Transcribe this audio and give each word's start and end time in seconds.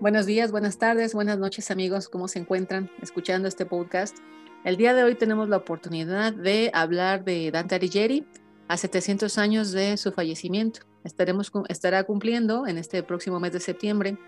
Buenos 0.00 0.26
días, 0.26 0.50
buenas 0.50 0.78
tardes, 0.78 1.14
buenas 1.14 1.38
noches 1.38 1.70
amigos, 1.70 2.08
¿cómo 2.08 2.26
se 2.26 2.38
encuentran 2.38 2.90
escuchando 3.02 3.46
este 3.46 3.66
podcast? 3.66 4.16
El 4.64 4.76
día 4.76 4.94
de 4.94 5.04
hoy 5.04 5.14
tenemos 5.14 5.48
la 5.48 5.58
oportunidad 5.58 6.32
de 6.32 6.70
hablar 6.74 7.24
de 7.24 7.50
Dante 7.50 7.74
Alighieri 7.74 8.26
a 8.66 8.76
700 8.76 9.38
años 9.38 9.72
de 9.72 9.96
su 9.96 10.10
fallecimiento. 10.10 10.80
Estaremos, 11.04 11.52
estará 11.68 12.02
cumpliendo 12.04 12.66
en 12.66 12.78
este 12.78 13.02
próximo 13.02 13.40
mes 13.40 13.52
de 13.52 13.60
septiembre 13.60 14.18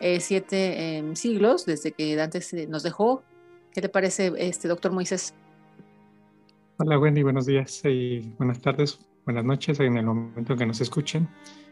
eh, 0.00 0.20
siete 0.20 0.98
em, 0.98 1.16
siglos 1.16 1.64
desde 1.66 1.92
que 1.92 2.14
Dante 2.14 2.40
nos 2.68 2.82
dejó. 2.82 3.22
¿Qué 3.72 3.80
le 3.80 3.88
parece, 3.88 4.32
este 4.36 4.68
doctor 4.68 4.92
Moisés? 4.92 5.34
Hola 6.78 6.98
Wendy, 6.98 7.22
buenos 7.22 7.46
días 7.46 7.80
y 7.86 8.20
buenas 8.36 8.60
tardes, 8.60 8.98
buenas 9.24 9.46
noches 9.46 9.80
en 9.80 9.96
el 9.96 10.04
momento 10.04 10.52
en 10.52 10.58
que 10.58 10.66
nos 10.66 10.82
escuchen. 10.82 11.26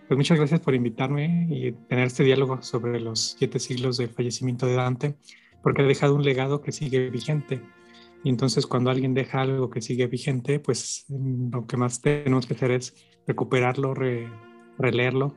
Pues 0.08 0.16
muchas 0.16 0.38
gracias 0.38 0.60
por 0.60 0.74
invitarme 0.74 1.46
y 1.50 1.72
tener 1.72 2.06
este 2.06 2.24
diálogo 2.24 2.62
sobre 2.62 2.98
los 3.00 3.36
siete 3.38 3.58
siglos 3.58 3.98
del 3.98 4.08
fallecimiento 4.08 4.64
de 4.64 4.76
Dante, 4.76 5.16
porque 5.62 5.82
ha 5.82 5.84
dejado 5.84 6.14
un 6.14 6.24
legado 6.24 6.62
que 6.62 6.72
sigue 6.72 7.10
vigente. 7.10 7.60
Y 8.22 8.30
entonces 8.30 8.66
cuando 8.66 8.88
alguien 8.88 9.12
deja 9.12 9.42
algo 9.42 9.68
que 9.68 9.82
sigue 9.82 10.06
vigente, 10.06 10.58
pues 10.58 11.04
lo 11.10 11.66
que 11.66 11.76
más 11.76 12.00
tenemos 12.00 12.46
que 12.46 12.54
hacer 12.54 12.70
es 12.70 12.94
recuperarlo, 13.26 13.92
releerlo 14.78 15.36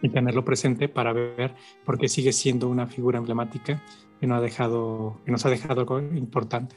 y 0.00 0.08
tenerlo 0.08 0.46
presente 0.46 0.88
para 0.88 1.12
ver 1.12 1.54
por 1.84 1.98
qué 1.98 2.08
sigue 2.08 2.32
siendo 2.32 2.70
una 2.70 2.86
figura 2.86 3.18
emblemática 3.18 3.84
que, 4.18 4.26
no 4.26 4.34
ha 4.34 4.40
dejado, 4.40 5.20
que 5.26 5.30
nos 5.30 5.44
ha 5.44 5.50
dejado 5.50 5.82
algo 5.82 6.00
importante. 6.00 6.76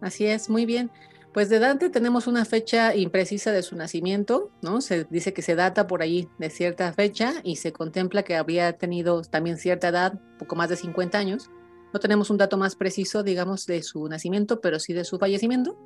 Así 0.00 0.24
es, 0.24 0.48
muy 0.48 0.64
bien. 0.64 0.90
Pues 1.34 1.48
de 1.48 1.58
Dante 1.58 1.90
tenemos 1.90 2.28
una 2.28 2.44
fecha 2.44 2.94
imprecisa 2.94 3.50
de 3.50 3.64
su 3.64 3.74
nacimiento, 3.74 4.52
¿no? 4.62 4.80
Se 4.80 5.02
dice 5.10 5.32
que 5.32 5.42
se 5.42 5.56
data 5.56 5.88
por 5.88 6.00
ahí 6.00 6.28
de 6.38 6.48
cierta 6.48 6.92
fecha 6.92 7.34
y 7.42 7.56
se 7.56 7.72
contempla 7.72 8.22
que 8.22 8.36
habría 8.36 8.74
tenido 8.74 9.20
también 9.22 9.56
cierta 9.56 9.88
edad, 9.88 10.20
poco 10.38 10.54
más 10.54 10.68
de 10.68 10.76
50 10.76 11.18
años. 11.18 11.50
No 11.92 11.98
tenemos 11.98 12.30
un 12.30 12.36
dato 12.36 12.56
más 12.56 12.76
preciso, 12.76 13.24
digamos, 13.24 13.66
de 13.66 13.82
su 13.82 14.06
nacimiento, 14.06 14.60
pero 14.60 14.78
sí 14.78 14.92
de 14.92 15.02
su 15.02 15.18
fallecimiento. 15.18 15.76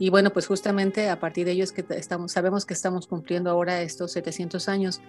Y 0.00 0.10
bueno, 0.10 0.32
pues 0.32 0.48
justamente 0.48 1.08
a 1.08 1.20
partir 1.20 1.46
de 1.46 1.52
ello 1.52 1.62
es 1.62 1.70
que 1.70 1.84
estamos, 1.90 2.32
sabemos 2.32 2.66
que 2.66 2.74
estamos 2.74 3.06
cumpliendo 3.06 3.50
ahora 3.50 3.82
estos 3.82 4.10
700 4.10 4.68
años 4.68 5.00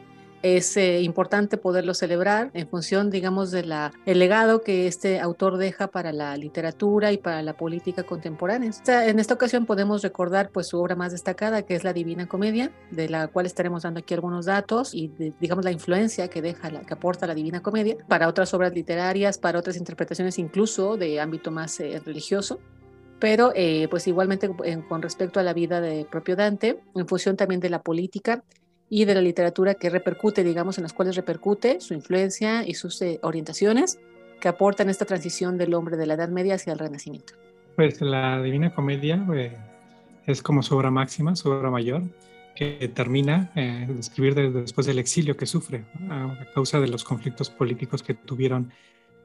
es 0.42 0.78
eh, 0.78 1.02
importante 1.02 1.58
poderlo 1.58 1.94
celebrar 1.94 2.52
en 2.54 2.68
función, 2.68 3.10
digamos, 3.10 3.52
del 3.52 3.70
el 4.06 4.20
legado 4.20 4.62
que 4.62 4.88
este 4.88 5.20
autor 5.20 5.58
deja 5.58 5.88
para 5.88 6.12
la 6.12 6.36
literatura 6.38 7.12
y 7.12 7.18
para 7.18 7.44
la 7.44 7.54
política 7.54 8.04
contemporánea. 8.04 8.72
en 8.88 9.20
esta 9.20 9.34
ocasión 9.34 9.66
podemos 9.66 10.02
recordar 10.02 10.50
pues 10.50 10.68
su 10.68 10.80
obra 10.80 10.96
más 10.96 11.12
destacada, 11.12 11.62
que 11.64 11.76
es 11.76 11.84
la 11.84 11.94
Divina 11.94 12.28
Comedia, 12.28 12.72
de 12.92 13.10
la 13.10 13.28
cual 13.28 13.46
estaremos 13.46 13.84
dando 13.84 14.00
aquí 14.00 14.14
algunos 14.14 14.46
datos 14.46 14.94
y 14.94 15.12
digamos 15.40 15.66
la 15.66 15.72
influencia 15.72 16.28
que 16.30 16.42
deja, 16.42 16.70
que 16.70 16.94
aporta 16.94 17.28
la 17.28 17.36
Divina 17.36 17.62
Comedia 17.62 17.98
para 18.08 18.28
otras 18.28 18.54
obras 18.54 18.74
literarias, 18.74 19.38
para 19.38 19.60
otras 19.60 19.78
interpretaciones 19.78 20.40
incluso 20.40 20.98
de 20.98 21.20
ámbito 21.20 21.52
más 21.52 21.80
eh, 21.80 22.02
religioso 22.06 22.60
pero 23.20 23.52
eh, 23.54 23.88
pues 23.90 24.08
igualmente 24.08 24.50
con 24.88 25.02
respecto 25.02 25.42
a 25.42 25.44
la 25.44 25.54
vida 25.54 25.82
de 25.82 26.06
propio 26.06 26.38
Dante, 26.38 26.80
en 26.96 27.06
función 27.06 27.36
también 27.36 27.60
de 27.60 27.70
la 27.70 27.82
política 27.82 28.44
y 28.90 29.06
de 29.06 29.14
la 29.14 29.22
literatura 29.22 29.76
que 29.76 29.90
repercute, 29.90 30.44
digamos, 30.44 30.78
en 30.78 30.84
las 30.84 30.94
cuales 30.94 31.16
repercute 31.16 31.80
su 31.80 31.94
influencia 31.94 32.68
y 32.68 32.74
sus 32.74 33.02
eh, 33.02 33.20
orientaciones 33.22 34.00
que 34.42 34.48
aportan 34.48 34.90
esta 34.90 35.06
transición 35.06 35.58
del 35.58 35.74
hombre 35.74 35.98
de 35.98 36.06
la 36.06 36.16
Edad 36.16 36.30
Media 36.30 36.56
hacia 36.56 36.74
el 36.74 36.80
Renacimiento. 36.80 37.34
Pues 37.76 38.02
la 38.02 38.42
Divina 38.42 38.74
Comedia 38.74 39.26
eh, 39.36 39.58
es 40.26 40.42
como 40.42 40.64
su 40.64 40.76
obra 40.76 40.92
máxima, 40.92 41.36
su 41.36 41.50
obra 41.50 41.70
mayor, 41.70 42.04
que 42.56 42.92
termina 42.94 43.52
eh, 43.56 43.86
de 43.88 44.00
escribir 44.00 44.36
después 44.52 44.88
del 44.88 45.00
exilio 45.00 45.38
que 45.38 45.46
sufre 45.46 45.86
a 46.10 46.46
causa 46.54 46.80
de 46.80 46.88
los 46.88 47.04
conflictos 47.04 47.50
políticos 47.50 48.04
que 48.04 48.16
tuvieron 48.16 48.72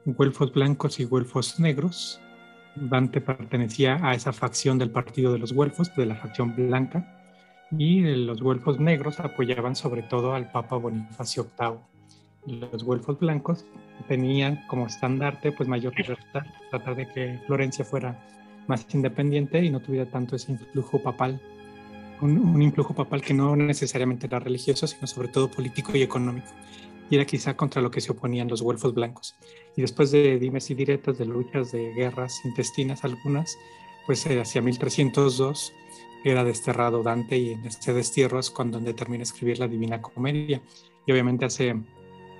güelfos 0.05 0.53
blancos 0.53 0.99
y 0.99 1.05
güelfos 1.05 1.59
negros. 1.59 2.21
Dante 2.75 3.19
pertenecía 3.19 3.99
a 4.03 4.13
esa 4.13 4.31
facción 4.31 4.77
del 4.77 4.91
partido 4.91 5.33
de 5.33 5.39
los 5.39 5.53
güelfos, 5.53 5.93
de 5.95 6.05
la 6.05 6.15
facción 6.15 6.55
blanca, 6.55 7.14
y 7.71 8.01
los 8.01 8.41
güelfos 8.41 8.79
negros 8.79 9.19
apoyaban 9.19 9.75
sobre 9.75 10.03
todo 10.03 10.33
al 10.33 10.51
Papa 10.51 10.77
Bonifacio 10.77 11.47
VIII. 11.59 12.59
Los 12.59 12.83
güelfos 12.83 13.19
blancos 13.19 13.65
tenían 14.07 14.65
como 14.67 14.85
estandarte 14.85 15.51
pues 15.51 15.67
mayor 15.67 15.97
libertad, 15.97 16.43
tratar 16.69 16.95
de 16.95 17.07
que 17.09 17.39
Florencia 17.47 17.83
fuera 17.83 18.19
más 18.67 18.85
independiente 18.93 19.63
y 19.63 19.69
no 19.69 19.79
tuviera 19.79 20.09
tanto 20.09 20.35
ese 20.35 20.51
influjo 20.51 21.01
papal, 21.01 21.41
un, 22.21 22.61
influjo 22.61 22.93
papal 22.93 23.21
que 23.21 23.33
no 23.33 23.55
necesariamente 23.55 24.27
era 24.27 24.39
religioso, 24.39 24.87
sino 24.87 25.07
sobre 25.07 25.27
todo 25.27 25.49
político 25.49 25.95
y 25.95 26.01
económico. 26.01 26.47
Y 27.09 27.15
era 27.15 27.25
quizá 27.25 27.55
contra 27.55 27.81
lo 27.81 27.91
que 27.91 28.01
se 28.01 28.11
oponían 28.11 28.47
los 28.47 28.61
güelfos 28.61 28.93
blancos. 28.93 29.35
Y 29.75 29.81
después 29.81 30.11
de 30.11 30.39
dimes 30.39 30.69
y 30.71 30.75
diretas, 30.75 31.17
de 31.17 31.25
luchas, 31.25 31.71
de 31.71 31.93
guerras 31.93 32.41
intestinas 32.45 33.03
algunas, 33.03 33.57
pues 34.07 34.25
hacia 34.25 34.61
1302 34.61 35.73
era 36.25 36.43
desterrado 36.43 37.03
Dante 37.03 37.37
y 37.37 37.51
en 37.51 37.65
este 37.65 37.93
destierro 37.93 38.39
es 38.39 38.49
cuando 38.49 38.79
termina 38.95 39.19
de 39.19 39.23
escribir 39.23 39.59
la 39.59 39.67
Divina 39.67 40.01
Comedia. 40.01 40.59
Y 41.05 41.11
obviamente 41.11 41.45
hace 41.45 41.75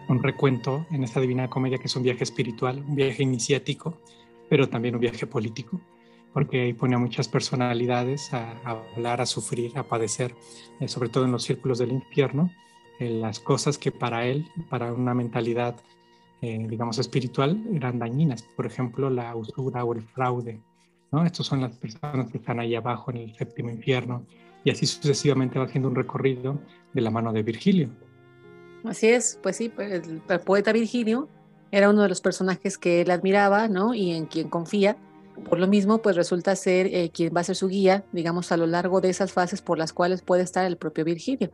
un 0.08 0.24
recuento 0.24 0.88
en 0.90 1.04
esta 1.04 1.22
Divina 1.22 1.50
Comedia 1.50 1.78
que 1.78 1.86
es 1.86 1.96
un 1.96 2.02
viaje 2.02 2.24
espiritual, 2.24 2.84
un 2.88 2.96
viaje 2.96 3.22
iniciático, 3.22 4.00
pero 4.50 4.68
también 4.70 4.96
un 4.96 5.02
viaje 5.02 5.28
político, 5.28 5.80
porque 6.34 6.62
ahí 6.62 6.74
pone 6.74 6.96
a 6.96 7.00
muchas 7.00 7.28
personalidades 7.28 8.34
a, 8.34 8.58
hablar, 8.64 9.22
a 9.22 9.28
sufrir, 9.28 9.78
a 9.78 9.84
padecer, 9.84 10.34
eh, 10.80 10.88
sobre 10.88 11.10
todo 11.10 11.26
en 11.26 11.32
los 11.32 11.44
círculos 11.44 11.78
del 11.78 11.92
infierno, 11.92 12.52
eh, 13.00 13.10
las 13.10 13.40
cosas 13.40 13.78
que 13.78 13.92
para 13.92 14.26
él, 14.26 14.48
para 14.68 14.94
una 14.94 15.14
mentalidad, 15.14 15.76
eh, 16.42 16.66
digamos, 16.68 16.98
espiritual, 16.98 17.64
eran 17.72 18.00
dañinas, 18.00 18.42
por 18.42 18.66
ejemplo, 18.66 19.12
la 19.12 19.36
usura 19.36 19.84
o 19.84 19.94
el 19.94 20.02
fraude, 20.02 20.60
¿no? 21.16 21.26
Estos 21.26 21.48
son 21.48 21.62
las 21.62 21.76
personas 21.78 22.30
que 22.30 22.38
están 22.38 22.60
ahí 22.60 22.76
abajo 22.76 23.10
en 23.12 23.18
el 23.18 23.36
séptimo 23.36 23.70
infierno 23.70 24.26
y 24.66 24.72
así 24.72 24.86
sucesivamente 24.86 25.58
va 25.58 25.66
haciendo 25.66 25.88
un 25.88 25.96
recorrido 25.96 26.60
de 26.94 27.02
la 27.02 27.10
mano 27.10 27.32
de 27.32 27.42
Virgilio. 27.42 27.90
Así 28.84 29.08
es, 29.08 29.40
pues 29.42 29.56
sí, 29.56 29.70
pues, 29.70 29.92
el, 29.94 30.22
poeta 30.42 30.74
Virgilio 30.74 31.30
era 31.72 31.90
uno 31.90 32.02
de 32.02 32.10
los 32.10 32.20
personajes 32.20 32.78
que 32.78 33.02
él 33.02 33.12
admiraba, 33.12 33.70
¿no? 33.70 33.94
Y 33.94 34.12
en 34.12 34.26
quien 34.26 34.50
confía. 34.50 34.98
Por 35.50 35.60
lo 35.60 35.68
mismo, 35.68 36.02
pues 36.02 36.16
resulta 36.16 36.56
ser 36.56 36.88
eh, 36.88 37.10
quien 37.14 37.34
va 37.36 37.42
a 37.42 37.44
ser 37.44 37.56
su 37.56 37.68
guía, 37.68 38.04
digamos, 38.12 38.52
a 38.52 38.58
lo 38.58 38.68
largo 38.68 39.00
de 39.02 39.10
esas 39.10 39.32
fases 39.32 39.62
por 39.62 39.78
las 39.78 39.94
cuales 39.94 40.22
puede 40.22 40.44
estar 40.44 40.66
el 40.66 40.78
propio 40.78 41.06
Virgilio. 41.06 41.50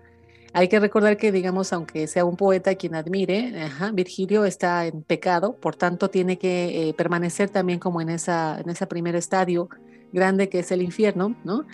Hay 0.53 0.67
que 0.67 0.79
recordar 0.79 1.16
que, 1.16 1.31
digamos, 1.31 1.72
aunque 1.72 2.07
sea 2.07 2.25
un 2.25 2.35
poeta 2.35 2.75
quien 2.75 2.95
admire, 2.95 3.53
Virgilio 3.94 4.44
está 4.44 4.85
en 4.85 5.01
pecado, 5.01 5.56
por 5.56 5.75
tanto 5.75 6.09
tiene 6.09 6.38
que 6.38 6.89
eh, 6.89 6.94
permanecer 6.94 7.50
también 7.50 7.79
como 7.79 8.01
en, 8.01 8.09
esa, 8.09 8.59
en 8.59 8.69
ese 8.69 8.85
primer 8.85 9.16
estadio 9.16 9.69
grande 10.12 10.50
que 10.50 10.59
es 10.59 10.72
el 10.72 10.81
infierno, 10.81 11.35
¿no? 11.45 11.66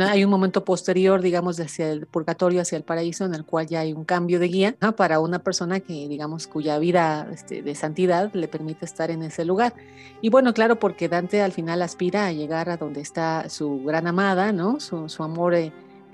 hay 0.00 0.24
un 0.24 0.30
momento 0.30 0.64
posterior, 0.64 1.20
digamos, 1.20 1.60
hacia 1.60 1.90
el 1.90 2.06
purgatorio, 2.06 2.62
hacia 2.62 2.76
el 2.76 2.84
paraíso, 2.84 3.24
en 3.26 3.34
el 3.34 3.44
cual 3.44 3.66
ya 3.66 3.80
hay 3.80 3.92
un 3.92 4.04
cambio 4.04 4.38
de 4.38 4.48
guía 4.48 4.76
para 4.96 5.20
una 5.20 5.40
persona 5.40 5.80
que, 5.80 6.08
digamos, 6.08 6.46
cuya 6.46 6.78
vida 6.78 7.28
este, 7.32 7.62
de 7.62 7.74
santidad 7.74 8.32
le 8.32 8.48
permite 8.48 8.84
estar 8.84 9.10
en 9.10 9.22
ese 9.22 9.44
lugar. 9.44 9.74
Y 10.22 10.30
bueno, 10.30 10.54
claro, 10.54 10.78
porque 10.78 11.08
Dante 11.08 11.42
al 11.42 11.52
final 11.52 11.82
aspira 11.82 12.26
a 12.26 12.32
llegar 12.32 12.70
a 12.70 12.78
donde 12.78 13.02
está 13.02 13.48
su 13.50 13.82
gran 13.84 14.06
amada, 14.06 14.52
¿no? 14.52 14.80
Su, 14.80 15.08
su 15.08 15.22
amor 15.22 15.54
eh, 15.54 15.72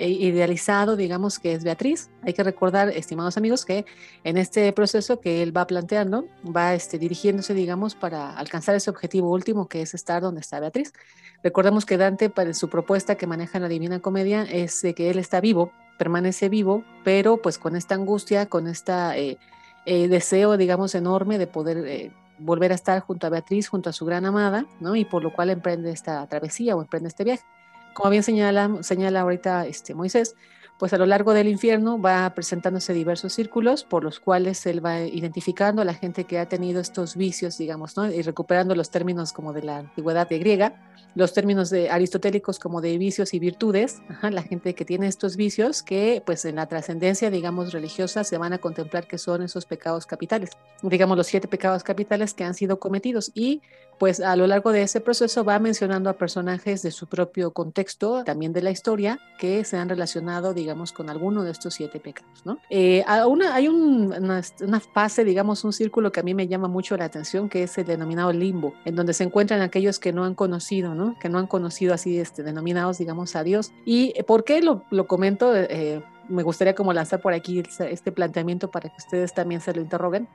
idealizado, 0.08 0.97
digamos, 0.97 1.38
que 1.38 1.52
es 1.52 1.64
Beatriz. 1.64 2.11
Hay 2.23 2.32
que 2.32 2.43
recordar, 2.43 2.88
estimados 2.91 3.37
amigos, 3.37 3.64
que 3.64 3.85
en 4.25 4.38
este 4.38 4.73
proceso 4.73 5.20
que 5.20 5.43
él 5.43 5.56
va 5.56 5.67
planteando, 5.67 6.26
va 6.44 6.75
este, 6.75 6.99
dirigiéndose, 6.99 7.55
digamos, 7.55 7.94
para 7.94 8.37
alcanzar 8.37 8.75
ese 8.75 8.91
objetivo 8.91 9.31
último, 9.31 9.69
que 9.69 9.82
es 9.82 9.94
estar 9.94 10.23
donde 10.23 10.41
está 10.41 10.61
Beatriz. 10.61 10.93
Recordemos 11.43 11.87
que 11.87 11.97
Dante, 11.97 12.31
para 12.31 12.55
su 12.55 12.69
propuesta 12.69 13.17
que 13.17 13.26
maneja 13.26 13.58
en 13.58 13.62
la 13.62 13.69
Divina 13.69 14.00
Comedia, 14.00 14.43
es 14.43 14.82
de 14.82 14.94
que 14.94 15.11
él 15.11 15.19
está 15.19 15.41
vivo, 15.41 15.73
permanece 15.99 16.49
vivo, 16.49 16.85
pero 17.05 17.37
pues 17.43 17.58
con 17.58 17.76
esta 17.76 17.94
angustia, 17.94 18.47
con 18.47 18.67
este 18.67 19.38
deseo, 19.87 20.56
digamos, 20.56 20.94
enorme 20.94 21.38
de 21.38 21.47
poder... 21.47 21.87
Eh, 21.87 22.12
volver 22.43 22.73
a 22.73 22.75
estar 22.75 23.00
junto 23.00 23.26
a 23.26 23.31
Beatriz, 23.31 23.69
junto 23.69 23.91
a 23.91 23.93
su 23.93 24.06
gran 24.06 24.25
amada, 24.25 24.64
¿no? 24.81 24.97
Y 24.97 25.05
por 25.05 25.23
lo 25.23 25.31
cual 25.31 25.50
emprende 25.50 25.91
esta 25.91 26.26
travesía 26.26 26.75
o 26.75 26.81
emprende 26.81 27.08
este 27.08 27.23
viaje 27.23 27.44
como 27.94 28.10
bien 28.10 28.22
señala, 28.22 28.70
señala 28.82 29.20
ahorita 29.20 29.66
este 29.66 29.94
Moisés, 29.94 30.34
pues 30.81 30.94
a 30.94 30.98
lo 30.98 31.04
largo 31.04 31.34
del 31.34 31.46
infierno 31.46 32.00
va 32.00 32.32
presentándose 32.34 32.94
diversos 32.94 33.34
círculos 33.34 33.84
por 33.84 34.02
los 34.02 34.19
cuales 34.19 34.64
él 34.64 34.84
va 34.84 35.00
identificando 35.00 35.82
a 35.82 35.84
la 35.84 35.92
gente 35.92 36.25
que 36.25 36.38
ha 36.38 36.48
tenido 36.48 36.81
estos 36.81 37.16
vicios, 37.16 37.58
digamos, 37.58 37.98
¿no? 37.98 38.10
y 38.10 38.22
recuperando 38.22 38.75
los 38.75 38.90
términos 38.90 39.34
como 39.34 39.52
de 39.52 39.62
la 39.62 39.78
antigüedad 39.81 40.26
de 40.26 40.38
griega, 40.38 40.90
los 41.14 41.34
términos 41.34 41.69
de 41.69 41.90
aristotélicos 41.90 42.58
como 42.58 42.81
de 42.81 42.96
vicios 42.96 43.34
y 43.34 43.38
virtudes, 43.38 44.00
la 44.22 44.42
gente 44.42 44.75
que 44.75 44.87
tiene 44.87 45.06
estos 45.06 45.37
vicios 45.37 45.82
que 45.82 46.22
pues 46.25 46.46
en 46.46 46.56
la 46.56 46.66
trascendencia, 46.66 47.31
digamos, 47.31 47.75
religiosa 47.75 48.25
se 48.25 48.38
van 48.38 48.54
a 48.54 48.58
contemplar 48.58 49.06
que 49.06 49.19
son 49.19 49.42
esos 49.42 49.66
pecados 49.66 50.06
capitales, 50.06 50.48
digamos 50.81 51.19
los 51.19 51.26
siete 51.26 51.46
pecados 51.46 51.82
capitales 51.82 52.32
que 52.32 52.44
han 52.44 52.54
sido 52.54 52.81
cometidos 52.81 53.32
y 53.34 53.60
pues 54.00 54.19
a 54.20 54.35
lo 54.35 54.47
largo 54.47 54.73
de 54.73 54.81
ese 54.81 55.02
proceso 55.02 55.44
va 55.44 55.58
mencionando 55.58 56.08
a 56.08 56.14
personajes 56.14 56.81
de 56.81 56.91
su 56.91 57.06
propio 57.06 57.50
contexto, 57.50 58.25
también 58.25 58.55
de 58.55 58.62
la 58.62 58.70
historia, 58.70 59.20
que 59.38 59.62
se 59.62 59.76
han 59.76 59.91
relacionado, 59.91 60.55
digamos, 60.55 60.93
con 60.93 61.11
alguno 61.11 61.44
de 61.44 61.50
estos 61.50 61.75
siete 61.75 62.00
pecados, 62.00 62.47
¿no? 62.47 62.56
Eh, 62.70 63.05
una, 63.29 63.55
hay 63.55 63.69
una, 63.69 64.41
fase, 64.94 65.23
digamos, 65.23 65.64
un 65.64 65.75
círculo 65.75 66.12
que 66.12 66.20
a 66.20 66.23
mí 66.23 66.32
me 66.32 66.49
llama 66.49 66.67
mucho 66.67 66.97
la 66.97 67.05
atención, 67.05 67.50
que 67.50 67.64
es 67.64 67.76
el 67.76 67.85
denominado 67.85 68.32
limbo, 68.32 68.73
en 68.87 68.97
donde 68.97 69.12
se 69.12 69.25
encuentran 69.25 69.61
aquellos 69.61 69.99
que 69.99 70.14
no 70.14 70.25
han 70.25 70.35
conocido, 70.35 70.94
¿no? 70.94 71.14
Que 71.20 71.29
no 71.29 71.38
han 71.38 71.47
conocido 71.47 71.93
así, 71.93 72.19
este, 72.19 72.43
denominados, 72.43 72.97
digamos, 72.97 73.37
a 73.37 73.44
Dios. 73.44 73.70
¿Y 73.85 74.14
por 74.23 74.44
qué 74.44 74.62
lo, 74.62 74.82
lo 74.91 75.06
comento? 75.06 75.55
Eh, 75.55 76.02
me 76.31 76.43
gustaría 76.43 76.75
como 76.75 76.94
lanzar 76.94 77.20
por 77.20 77.35
aquí 77.35 77.62
este 77.81 78.12
planteamiento 78.12 78.70
para 78.70 78.88
que 78.88 78.97
ustedes 78.97 79.35
también 79.35 79.61
se 79.61 79.75
lo 79.75 79.82
interroguen. 79.82 80.26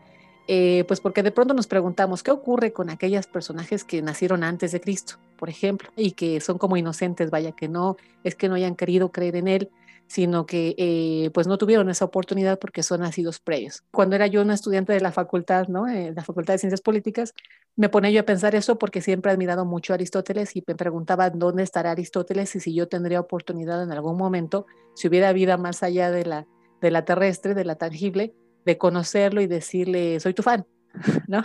Eh, 0.47 0.83
pues 0.87 1.01
porque 1.01 1.23
de 1.23 1.31
pronto 1.31 1.53
nos 1.53 1.65
preguntamos 1.67 2.21
qué 2.21 2.31
ocurre 2.31 2.71
con 2.71 2.89
aquellos 2.89 3.25
personajes 3.25 3.83
que 3.83 4.01
nacieron 4.01 4.43
antes 4.43 4.71
de 4.71 4.79
Cristo, 4.79 5.15
por 5.37 5.49
ejemplo, 5.49 5.89
y 5.95 6.11
que 6.11 6.39
son 6.39 6.59
como 6.59 6.77
inocentes, 6.77 7.31
vaya 7.31 7.51
que 7.51 7.67
no 7.67 7.97
es 8.23 8.35
que 8.35 8.47
no 8.47 8.55
hayan 8.55 8.75
querido 8.75 9.11
creer 9.11 9.37
en 9.37 9.47
él, 9.47 9.71
sino 10.07 10.45
que 10.45 10.75
eh, 10.77 11.31
pues 11.33 11.47
no 11.47 11.57
tuvieron 11.57 11.89
esa 11.89 12.05
oportunidad 12.05 12.59
porque 12.59 12.83
son 12.83 13.01
nacidos 13.01 13.39
previos. 13.39 13.83
Cuando 13.91 14.15
era 14.15 14.27
yo 14.27 14.41
una 14.41 14.53
estudiante 14.53 14.93
de 14.93 15.01
la 15.01 15.11
facultad, 15.11 15.67
¿no? 15.67 15.87
Eh, 15.87 16.13
la 16.15 16.23
Facultad 16.23 16.53
de 16.53 16.59
Ciencias 16.59 16.81
Políticas, 16.81 17.33
me 17.75 17.89
ponía 17.89 18.11
yo 18.11 18.21
a 18.21 18.23
pensar 18.23 18.55
eso 18.55 18.77
porque 18.77 19.01
siempre 19.01 19.31
he 19.31 19.33
admirado 19.33 19.65
mucho 19.65 19.93
a 19.93 19.95
Aristóteles 19.95 20.55
y 20.55 20.63
me 20.65 20.75
preguntaba 20.75 21.29
dónde 21.31 21.63
estará 21.63 21.91
Aristóteles 21.91 22.55
y 22.55 22.59
si 22.59 22.73
yo 22.73 22.87
tendría 22.87 23.19
oportunidad 23.19 23.81
en 23.81 23.91
algún 23.91 24.17
momento, 24.17 24.67
si 24.93 25.07
hubiera 25.07 25.33
vida 25.33 25.57
más 25.57 25.81
allá 25.81 26.11
de 26.11 26.25
la, 26.25 26.47
de 26.81 26.91
la 26.91 27.03
terrestre, 27.03 27.55
de 27.55 27.65
la 27.65 27.75
tangible, 27.75 28.35
de 28.65 28.77
conocerlo 28.77 29.41
y 29.41 29.47
decirle, 29.47 30.19
soy 30.19 30.33
tu 30.33 30.43
fan, 30.43 30.65
¿no? 31.27 31.43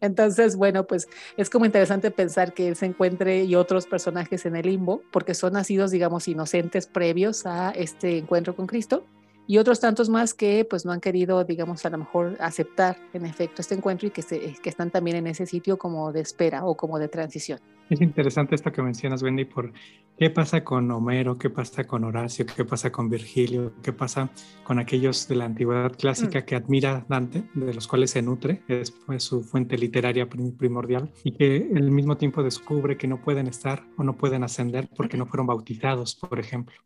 Entonces, 0.00 0.56
bueno, 0.56 0.86
pues 0.86 1.08
es 1.36 1.50
como 1.50 1.64
interesante 1.64 2.10
pensar 2.10 2.52
que 2.52 2.68
él 2.68 2.76
se 2.76 2.86
encuentre 2.86 3.44
y 3.44 3.54
otros 3.54 3.86
personajes 3.86 4.46
en 4.46 4.56
el 4.56 4.66
limbo, 4.66 5.02
porque 5.10 5.34
son 5.34 5.54
nacidos, 5.54 5.90
digamos, 5.90 6.28
inocentes 6.28 6.86
previos 6.86 7.46
a 7.46 7.70
este 7.70 8.18
encuentro 8.18 8.54
con 8.54 8.66
Cristo, 8.66 9.04
y 9.46 9.56
otros 9.56 9.80
tantos 9.80 10.10
más 10.10 10.34
que 10.34 10.66
pues 10.68 10.84
no 10.84 10.92
han 10.92 11.00
querido, 11.00 11.42
digamos, 11.42 11.84
a 11.86 11.90
lo 11.90 11.96
mejor 11.96 12.36
aceptar 12.38 12.98
en 13.14 13.24
efecto 13.24 13.62
este 13.62 13.74
encuentro 13.74 14.06
y 14.06 14.10
que, 14.10 14.20
se, 14.20 14.38
que 14.62 14.68
están 14.68 14.90
también 14.90 15.16
en 15.16 15.26
ese 15.26 15.46
sitio 15.46 15.78
como 15.78 16.12
de 16.12 16.20
espera 16.20 16.66
o 16.66 16.76
como 16.76 16.98
de 16.98 17.08
transición. 17.08 17.58
Es 17.90 18.02
interesante 18.02 18.54
esto 18.54 18.70
que 18.70 18.82
mencionas, 18.82 19.22
Wendy, 19.22 19.46
por 19.46 19.72
qué 20.18 20.28
pasa 20.28 20.62
con 20.62 20.90
Homero, 20.90 21.38
qué 21.38 21.48
pasa 21.48 21.84
con 21.84 22.04
Horacio, 22.04 22.44
qué 22.44 22.64
pasa 22.66 22.92
con 22.92 23.08
Virgilio, 23.08 23.72
qué 23.82 23.94
pasa 23.94 24.28
con 24.62 24.78
aquellos 24.78 25.26
de 25.26 25.36
la 25.36 25.46
antigüedad 25.46 25.96
clásica 25.96 26.40
mm. 26.40 26.42
que 26.42 26.54
admira 26.54 27.06
Dante, 27.08 27.44
de 27.54 27.72
los 27.72 27.88
cuales 27.88 28.10
se 28.10 28.20
nutre, 28.20 28.62
es 28.68 28.90
pues, 28.90 29.22
su 29.22 29.42
fuente 29.42 29.78
literaria 29.78 30.28
primordial, 30.28 31.10
y 31.24 31.32
que 31.32 31.70
al 31.74 31.90
mismo 31.90 32.18
tiempo 32.18 32.42
descubre 32.42 32.98
que 32.98 33.08
no 33.08 33.22
pueden 33.22 33.46
estar 33.46 33.82
o 33.96 34.04
no 34.04 34.16
pueden 34.16 34.44
ascender 34.44 34.90
porque 34.94 35.16
no 35.16 35.24
fueron 35.24 35.46
bautizados, 35.46 36.14
por 36.14 36.38
ejemplo. 36.38 36.76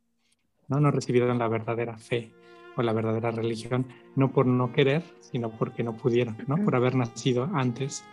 No, 0.69 0.79
no 0.79 0.93
recibieron 0.93 1.39
la 1.39 1.49
verdadera 1.49 1.99
fe 1.99 2.33
o 2.77 2.83
la 2.83 2.93
verdadera 2.93 3.33
religión, 3.33 3.87
no 4.15 4.31
por 4.31 4.47
no 4.47 4.73
querer, 4.73 5.03
sino 5.21 5.51
porque 5.51 5.83
no 5.83 5.97
pudieron, 5.97 6.37
¿no? 6.47 6.57
Por 6.57 6.77
haber 6.77 6.95
nacido 6.95 7.51
antes 7.53 8.05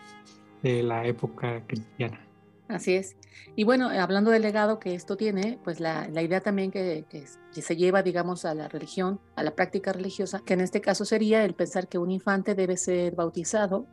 de 0.63 0.81
la 0.83 1.06
época 1.06 1.63
cristiana. 1.68 2.28
Así 2.69 2.94
es. 2.94 3.18
Y 3.56 3.63
bueno, 3.63 3.89
hablando 3.89 4.30
del 4.30 4.44
legado 4.44 4.80
que 4.80 4.94
esto 4.94 5.18
tiene, 5.18 5.60
pues 5.63 5.80
la, 5.80 6.07
idea 6.21 6.39
también 6.39 6.69
que, 6.71 7.04
se 7.51 7.75
lleva, 7.75 8.04
digamos, 8.04 8.45
a 8.45 8.54
la 8.54 8.68
religión, 8.68 9.19
a 9.36 9.44
la 9.44 9.56
práctica 9.56 9.92
religiosa, 9.92 10.42
que 10.45 10.54
en 10.54 10.62
este 10.62 10.80
caso 10.80 11.04
sería 11.04 11.44
el 11.44 11.56
pensar 11.56 11.88
que 11.88 11.98
un 11.98 12.12
infante 12.12 12.54
debe 12.54 12.77
ser 12.77 13.16
bautizado 13.16 13.88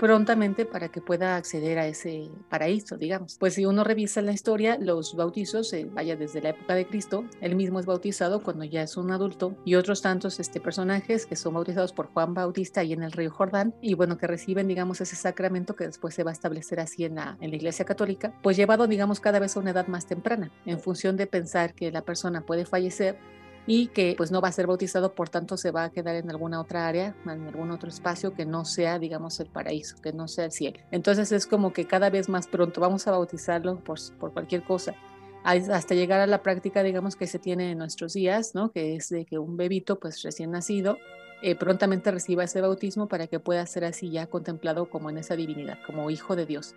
prontamente 0.00 0.64
para 0.64 0.88
que 0.88 1.02
pueda 1.02 1.36
acceder 1.36 1.78
a 1.78 1.86
ese 1.86 2.30
paraíso, 2.48 2.96
digamos. 2.96 3.36
Pues 3.38 3.52
si 3.52 3.66
uno 3.66 3.84
revisa 3.84 4.22
la 4.22 4.32
historia, 4.32 4.78
los 4.80 5.14
bautizos, 5.14 5.70
eh, 5.74 5.86
vaya 5.92 6.16
desde 6.16 6.40
la 6.40 6.48
época 6.48 6.74
de 6.74 6.86
Cristo, 6.86 7.26
él 7.42 7.54
mismo 7.54 7.78
es 7.78 7.84
bautizado 7.84 8.42
cuando 8.42 8.64
ya 8.64 8.80
es 8.80 8.96
un 8.96 9.10
adulto 9.10 9.54
y 9.62 9.74
otros 9.74 10.00
tantos 10.00 10.40
este, 10.40 10.58
personajes 10.58 11.26
que 11.26 11.36
son 11.36 11.52
bautizados 11.52 11.92
por 11.92 12.06
Juan 12.06 12.32
Bautista 12.32 12.82
y 12.82 12.94
en 12.94 13.02
el 13.02 13.12
río 13.12 13.30
Jordán 13.30 13.74
y 13.82 13.92
bueno, 13.92 14.16
que 14.16 14.26
reciben, 14.26 14.68
digamos, 14.68 15.02
ese 15.02 15.16
sacramento 15.16 15.76
que 15.76 15.84
después 15.84 16.14
se 16.14 16.24
va 16.24 16.30
a 16.30 16.32
establecer 16.32 16.80
así 16.80 17.04
en 17.04 17.16
la, 17.16 17.36
en 17.42 17.50
la 17.50 17.56
iglesia 17.56 17.84
católica, 17.84 18.32
pues 18.42 18.56
llevado, 18.56 18.86
digamos, 18.86 19.20
cada 19.20 19.38
vez 19.38 19.54
a 19.54 19.60
una 19.60 19.72
edad 19.72 19.86
más 19.86 20.06
temprana, 20.06 20.50
en 20.64 20.80
función 20.80 21.18
de 21.18 21.26
pensar 21.26 21.74
que 21.74 21.92
la 21.92 22.00
persona 22.06 22.40
puede 22.40 22.64
fallecer 22.64 23.18
y 23.66 23.88
que 23.88 24.14
pues 24.16 24.30
no 24.30 24.40
va 24.40 24.48
a 24.48 24.52
ser 24.52 24.66
bautizado, 24.66 25.14
por 25.14 25.28
tanto 25.28 25.56
se 25.56 25.70
va 25.70 25.84
a 25.84 25.90
quedar 25.90 26.16
en 26.16 26.30
alguna 26.30 26.60
otra 26.60 26.86
área, 26.86 27.14
en 27.24 27.46
algún 27.46 27.70
otro 27.70 27.88
espacio 27.88 28.34
que 28.34 28.44
no 28.44 28.64
sea, 28.64 28.98
digamos, 28.98 29.38
el 29.40 29.46
paraíso, 29.46 29.96
que 30.02 30.12
no 30.12 30.28
sea 30.28 30.46
el 30.46 30.52
cielo. 30.52 30.80
Entonces 30.90 31.32
es 31.32 31.46
como 31.46 31.72
que 31.72 31.86
cada 31.86 32.10
vez 32.10 32.28
más 32.28 32.46
pronto 32.46 32.80
vamos 32.80 33.06
a 33.06 33.12
bautizarlo 33.12 33.78
por, 33.80 33.98
por 34.18 34.32
cualquier 34.32 34.62
cosa 34.62 34.94
hasta 35.42 35.94
llegar 35.94 36.20
a 36.20 36.26
la 36.26 36.42
práctica, 36.42 36.82
digamos, 36.82 37.16
que 37.16 37.26
se 37.26 37.38
tiene 37.38 37.70
en 37.70 37.78
nuestros 37.78 38.12
días, 38.12 38.54
¿no? 38.54 38.72
Que 38.72 38.96
es 38.96 39.08
de 39.08 39.24
que 39.24 39.38
un 39.38 39.56
bebito, 39.56 39.98
pues 39.98 40.22
recién 40.22 40.50
nacido, 40.50 40.98
eh, 41.42 41.54
prontamente 41.54 42.10
reciba 42.10 42.44
ese 42.44 42.60
bautismo 42.60 43.08
para 43.08 43.26
que 43.26 43.40
pueda 43.40 43.64
ser 43.66 43.84
así 43.84 44.10
ya 44.10 44.26
contemplado 44.26 44.90
como 44.90 45.08
en 45.08 45.18
esa 45.18 45.36
divinidad, 45.36 45.78
como 45.86 46.10
hijo 46.10 46.36
de 46.36 46.44
Dios. 46.44 46.74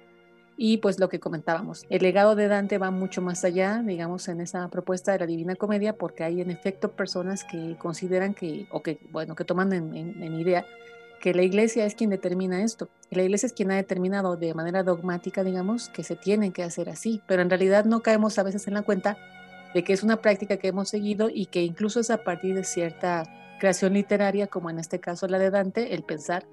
Y 0.55 0.77
pues 0.77 0.99
lo 0.99 1.09
que 1.09 1.19
comentábamos, 1.19 1.85
el 1.89 2.03
legado 2.03 2.35
de 2.35 2.47
Dante 2.47 2.77
va 2.77 2.91
mucho 2.91 3.21
más 3.21 3.43
allá, 3.43 3.81
digamos, 3.83 4.27
en 4.27 4.39
esa 4.39 4.67
propuesta 4.69 5.11
de 5.11 5.19
la 5.19 5.25
Divina 5.25 5.55
Comedia, 5.55 5.97
porque 5.97 6.23
hay 6.23 6.41
en 6.41 6.51
efecto 6.51 6.91
personas 6.91 7.43
que 7.43 7.75
consideran 7.79 8.33
que, 8.33 8.67
o 8.71 8.83
que, 8.83 8.99
bueno, 9.11 9.35
que 9.35 9.45
toman 9.45 9.73
en, 9.73 10.33
idea 10.39 10.65
que 11.19 11.33
la 11.33 11.43
iglesia 11.43 11.85
es 11.85 11.95
quien 11.95 12.09
determina 12.09 12.63
esto. 12.63 12.89
La 13.09 13.23
iglesia 13.23 13.47
es 13.47 13.53
quien 13.53 13.71
ha 13.71 13.77
determinado 13.77 14.35
de 14.35 14.53
manera 14.53 14.83
dogmática, 14.83 15.43
digamos, 15.43 15.89
que 15.89 16.03
se 16.03 16.17
tiene 16.17 16.51
que 16.51 16.63
hacer 16.63 16.89
así. 16.89 17.21
Pero 17.27 17.41
en 17.41 17.49
realidad 17.49 17.85
no 17.85 18.01
caemos 18.01 18.37
a 18.37 18.43
veces 18.43 18.67
en 18.67 18.73
la 18.73 18.81
cuenta 18.81 19.17
de 19.73 19.83
que 19.83 19.93
es 19.93 20.03
una 20.03 20.17
práctica 20.17 20.57
que 20.57 20.67
hemos 20.67 20.89
seguido 20.89 21.29
y 21.33 21.45
que 21.45 21.63
incluso 21.63 22.01
es 22.01 22.09
a 22.09 22.23
partir 22.23 22.55
de 22.55 22.65
cierta 22.65 23.23
creación 23.59 23.93
literaria, 23.93 24.47
como 24.47 24.69
en 24.69 24.79
este 24.79 24.99
caso 24.99 25.27
la 25.27 25.39
de 25.39 25.49
Dante, 25.49 25.93
el 25.95 26.03
pensar 26.03 26.45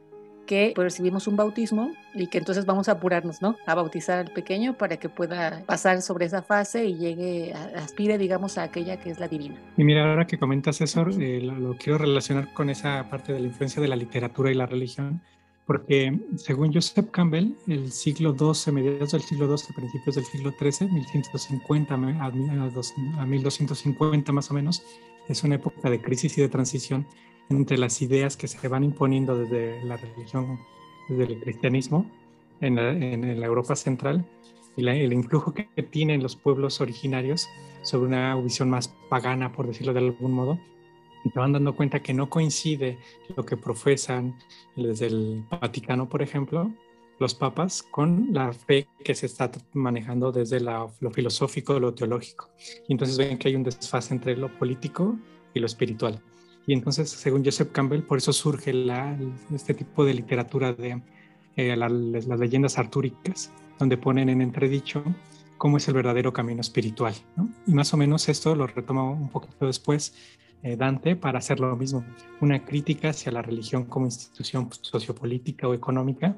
que 0.51 0.75
recibimos 0.75 1.29
un 1.29 1.37
bautismo 1.37 1.93
y 2.13 2.27
que 2.27 2.39
entonces 2.39 2.67
vamos 2.67 2.89
a 2.89 2.93
apurarnos, 2.93 3.41
¿no? 3.41 3.55
A 3.67 3.77
bautizar 3.77 4.19
al 4.19 4.33
pequeño 4.33 4.77
para 4.77 4.97
que 4.97 5.09
pueda 5.09 5.63
pasar 5.65 6.03
sobre 6.03 6.27
esa 6.27 6.43
fase 6.43 6.87
y 6.87 6.97
llegue, 6.97 7.55
aspire, 7.77 8.19
digamos, 8.19 8.59
a 8.59 8.65
aquella 8.65 8.99
que 8.99 9.11
es 9.11 9.21
la 9.21 9.29
divina. 9.29 9.55
Y 9.77 9.85
mira, 9.85 10.11
ahora 10.11 10.27
que 10.27 10.41
comentas 10.41 10.81
eso, 10.81 11.07
eh, 11.21 11.41
lo, 11.41 11.77
quiero 11.77 11.99
relacionar 11.99 12.53
con 12.53 12.69
esa 12.69 13.09
parte 13.09 13.33
de 13.33 13.39
la 13.39 13.47
influencia 13.47 13.81
de 13.81 13.87
la 13.87 13.95
literatura 13.95 14.51
y 14.51 14.55
la 14.55 14.67
religión, 14.67 15.21
porque 15.67 16.19
según 16.35 16.75
Joseph 16.75 17.13
Campbell, 17.13 17.55
el 17.69 17.93
siglo 17.93 18.35
XII, 18.37 18.73
mediados 18.73 19.13
del 19.13 19.21
siglo 19.21 19.57
XII, 19.57 19.73
principios 19.73 20.17
del 20.17 20.25
siglo 20.25 20.53
XIII, 20.59 20.91
1150 20.91 21.95
a 21.95 23.25
1250 23.25 24.33
más 24.33 24.51
o 24.51 24.55
menos, 24.55 24.83
es 25.29 25.45
una 25.45 25.55
época 25.55 25.89
de 25.89 26.03
crisis 26.03 26.37
y 26.39 26.41
de 26.41 26.49
transición 26.49 27.07
entre 27.51 27.77
las 27.79 28.01
ideas 28.01 28.37
que 28.37 28.49
se 28.49 28.69
van 28.69 28.85
imponiendo 28.85 29.37
desde 29.37 29.85
la 29.85 29.97
religión, 29.97 30.59
desde 31.09 31.35
el 31.35 31.41
cristianismo 31.41 32.07
en 32.61 32.77
la, 32.77 33.47
Europa 33.47 33.77
central 33.77 34.25
y 34.77 34.87
el 34.89 35.13
influjo 35.13 35.53
que 35.53 35.65
tienen 35.83 36.23
los 36.23 36.37
pueblos 36.37 36.81
originarios 36.81 37.49
sobre 37.83 38.07
una 38.07 38.37
visión 38.37 38.71
más 38.71 38.89
pagana, 39.09 39.53
por 39.53 39.67
decirlo 39.67 39.93
de 39.93 39.99
algún 39.99 40.33
modo, 40.33 40.59
y 41.25 41.31
te 41.31 41.39
van 41.39 41.53
dando 41.53 41.75
cuenta 41.75 42.01
que 42.01 42.15
no 42.15 42.31
coincide 42.31 42.99
lo 43.37 43.45
que 43.45 43.57
profesan 43.57 44.37
desde 44.77 45.07
el 45.07 45.45
Vaticano, 45.51 46.09
por 46.09 46.23
ejemplo, 46.23 46.71
los 47.19 47.35
papas, 47.35 47.83
con 47.83 48.29
la 48.33 48.53
fe 48.53 48.87
que 49.05 49.15
se 49.15 49.27
está 49.27 49.51
manejando 49.75 50.33
desde 50.33 50.61
lo 50.61 50.91
filosófico, 51.13 51.79
lo 51.79 51.93
teológico. 51.93 52.49
Y 52.89 52.93
entonces 52.93 53.19
ven 53.19 53.37
que 53.37 53.49
hay 53.49 53.57
un 53.57 53.63
desfase 53.63 54.15
entre 54.15 54.37
lo 54.37 54.57
político 54.59 55.19
y 55.53 55.61
lo 55.61 55.67
espiritual. 55.67 56.23
Y 56.71 56.73
entonces, 56.73 57.11
según 57.11 57.45
Joseph 57.45 57.73
Campbell, 57.73 58.03
por 58.03 58.19
eso 58.19 58.33
surge 58.33 58.73
este 59.53 59.75
tipo 59.75 60.05
de 60.05 60.15
literatura 60.15 60.73
de 60.73 61.03
eh, 61.57 61.75
las 61.77 62.39
leyendas 62.39 62.79
artúricas, 62.79 63.51
donde 63.81 63.97
ponen 63.97 64.29
en 64.29 64.41
entredicho 64.41 65.03
cómo 65.59 65.79
es 65.79 65.89
el 65.89 65.95
verdadero 65.95 66.33
camino 66.33 66.61
espiritual. 66.61 67.13
Y 67.67 67.73
más 67.73 67.93
o 67.93 67.97
menos 67.97 68.29
esto 68.29 68.55
lo 68.55 68.69
retoma 68.69 69.03
un 69.03 69.31
poquito 69.31 69.67
después 69.67 70.15
eh, 70.63 70.77
Dante 70.77 71.17
para 71.17 71.41
hacer 71.41 71.59
lo 71.59 71.75
mismo, 71.75 72.05
una 72.41 72.65
crítica 72.65 73.09
hacia 73.09 73.33
la 73.33 73.43
religión 73.43 73.87
como 73.87 74.07
institución 74.07 74.69
sociopolítica 74.71 75.67
o 75.67 75.75
económica 75.75 76.37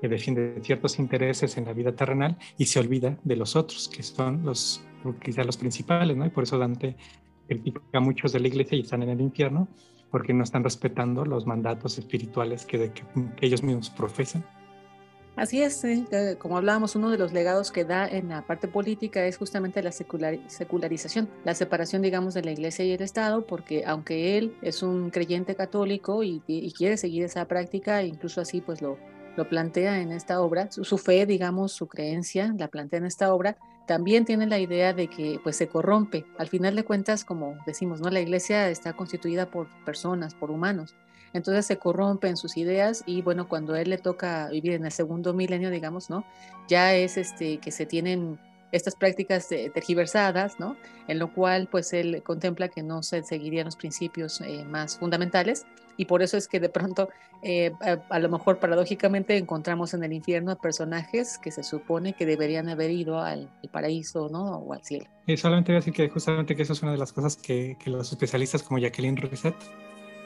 que 0.00 0.08
defiende 0.08 0.58
ciertos 0.62 0.98
intereses 0.98 1.58
en 1.58 1.66
la 1.66 1.74
vida 1.74 1.92
terrenal 1.92 2.38
y 2.56 2.64
se 2.64 2.80
olvida 2.80 3.18
de 3.24 3.36
los 3.36 3.56
otros, 3.56 3.90
que 3.90 4.02
son 4.02 4.42
los 4.42 4.82
quizás 5.22 5.44
los 5.44 5.58
principales. 5.58 6.16
Y 6.16 6.30
por 6.30 6.44
eso 6.44 6.56
Dante 6.56 6.96
critica 7.50 7.80
a 7.92 8.00
muchos 8.00 8.32
de 8.32 8.40
la 8.40 8.46
iglesia 8.46 8.78
y 8.78 8.82
están 8.82 9.02
en 9.02 9.10
el 9.10 9.20
infierno 9.20 9.66
porque 10.10 10.32
no 10.32 10.44
están 10.44 10.62
respetando 10.64 11.24
los 11.24 11.46
mandatos 11.46 11.98
espirituales 11.98 12.64
que, 12.64 12.92
ellos 13.40 13.62
mismos 13.62 13.90
profesan. 13.90 14.44
Así 15.36 15.62
es, 15.62 15.84
como 16.38 16.58
hablábamos, 16.58 16.96
uno 16.96 17.10
de 17.10 17.16
los 17.16 17.32
legados 17.32 17.70
que 17.70 17.84
da 17.84 18.06
en 18.06 18.28
la 18.28 18.42
parte 18.42 18.68
política 18.68 19.24
es 19.24 19.38
justamente 19.38 19.82
la 19.82 19.92
secularización, 19.92 21.28
la 21.44 21.54
separación, 21.54 22.02
digamos, 22.02 22.34
de 22.34 22.42
la 22.42 22.50
iglesia 22.50 22.84
y 22.84 22.90
el 22.90 23.00
Estado, 23.00 23.46
porque 23.46 23.84
aunque 23.86 24.36
él 24.36 24.54
es 24.60 24.82
un 24.82 25.10
creyente 25.10 25.54
católico 25.54 26.22
y, 26.22 26.40
quiere 26.76 26.96
seguir 26.96 27.24
esa 27.24 27.46
práctica, 27.46 28.02
incluso 28.02 28.40
así 28.40 28.60
pues 28.60 28.82
lo 28.82 28.98
plantea 29.48 30.00
en 30.00 30.12
esta 30.12 30.40
obra, 30.40 30.70
su, 30.70 30.98
fe, 30.98 31.24
digamos, 31.24 31.72
su 31.72 31.86
creencia, 31.86 32.54
la 32.58 32.68
plantea 32.68 32.98
en 32.98 33.06
esta 33.06 33.32
obra, 33.32 33.56
también 33.90 34.24
tiene 34.24 34.46
la 34.46 34.60
idea 34.60 34.92
de 34.92 35.08
que 35.08 35.40
pues 35.42 35.56
se 35.56 35.66
corrompe. 35.66 36.24
Al 36.38 36.46
final 36.46 36.76
de 36.76 36.84
cuentas, 36.84 37.24
como 37.24 37.58
decimos, 37.66 38.00
¿no? 38.00 38.08
La 38.08 38.20
iglesia 38.20 38.70
está 38.70 38.92
constituida 38.92 39.50
por 39.50 39.66
personas, 39.84 40.32
por 40.32 40.52
humanos 40.52 40.94
entonces 41.32 41.66
se 41.66 41.76
corrompe 41.76 42.28
en 42.28 42.36
sus 42.36 42.56
ideas 42.56 43.04
y 43.06 43.22
bueno, 43.22 43.48
cuando 43.48 43.76
él 43.76 43.90
le 43.90 43.98
toca 43.98 44.48
vivir 44.48 44.72
en 44.72 44.84
el 44.84 44.90
segundo 44.90 45.32
milenio, 45.32 45.70
digamos, 45.70 46.10
¿no? 46.10 46.24
Ya 46.68 46.94
es 46.94 47.16
este 47.16 47.58
que 47.58 47.70
se 47.70 47.86
tienen 47.86 48.38
estas 48.72 48.96
prácticas 48.96 49.48
tergiversadas, 49.48 50.58
¿no? 50.58 50.76
En 51.06 51.20
lo 51.20 51.32
cual 51.32 51.68
pues 51.70 51.92
él 51.92 52.22
contempla 52.24 52.68
que 52.68 52.82
no 52.82 53.04
se 53.04 53.22
seguirían 53.22 53.66
los 53.66 53.76
principios 53.76 54.40
eh, 54.40 54.64
más 54.64 54.98
fundamentales 54.98 55.66
y 56.00 56.06
por 56.06 56.22
eso 56.22 56.38
es 56.38 56.48
que 56.48 56.60
de 56.60 56.70
pronto, 56.70 57.10
eh, 57.42 57.72
a, 58.08 58.18
lo 58.18 58.30
mejor 58.30 58.58
paradójicamente, 58.58 59.36
encontramos 59.36 59.92
en 59.92 60.02
el 60.02 60.14
infierno 60.14 60.50
a 60.50 60.56
personajes 60.56 61.36
que 61.36 61.50
se 61.50 61.62
supone 61.62 62.14
que 62.14 62.24
deberían 62.24 62.70
haber 62.70 62.90
ido 62.90 63.20
al, 63.20 63.50
paraíso, 63.70 64.30
¿no? 64.30 64.56
O 64.56 64.72
al 64.72 64.82
cielo. 64.82 65.04
Y 65.26 65.36
solamente 65.36 65.72
voy 65.72 65.76
a 65.76 65.80
decir 65.80 65.92
que 65.92 66.08
justamente 66.08 66.56
que 66.56 66.62
eso 66.62 66.72
es 66.72 66.82
una 66.82 66.92
de 66.92 66.96
las 66.96 67.12
cosas 67.12 67.36
que, 67.36 67.76
que 67.78 67.90
los 67.90 68.10
especialistas 68.10 68.62
como 68.62 68.78
Jacqueline 68.78 69.18
Reset 69.18 69.54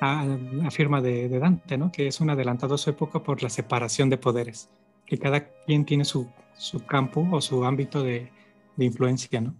afirma 0.00 1.00
de, 1.00 1.28
de, 1.28 1.38
Dante, 1.40 1.76
¿no? 1.76 1.90
que 1.90 2.06
es 2.06 2.20
un 2.20 2.30
adelantado 2.30 2.76
a 2.76 2.78
su 2.78 2.90
época 2.90 3.24
por 3.24 3.42
la 3.42 3.50
separación 3.50 4.10
de 4.10 4.16
poderes, 4.16 4.68
que 5.04 5.18
cada 5.18 5.48
quien 5.66 5.84
tiene 5.84 6.04
su, 6.04 6.30
su 6.56 6.86
campo 6.86 7.26
o 7.32 7.40
su 7.40 7.64
ámbito 7.64 8.04
de, 8.04 8.30
de, 8.76 8.84
influencia. 8.84 9.40
¿no? 9.40 9.56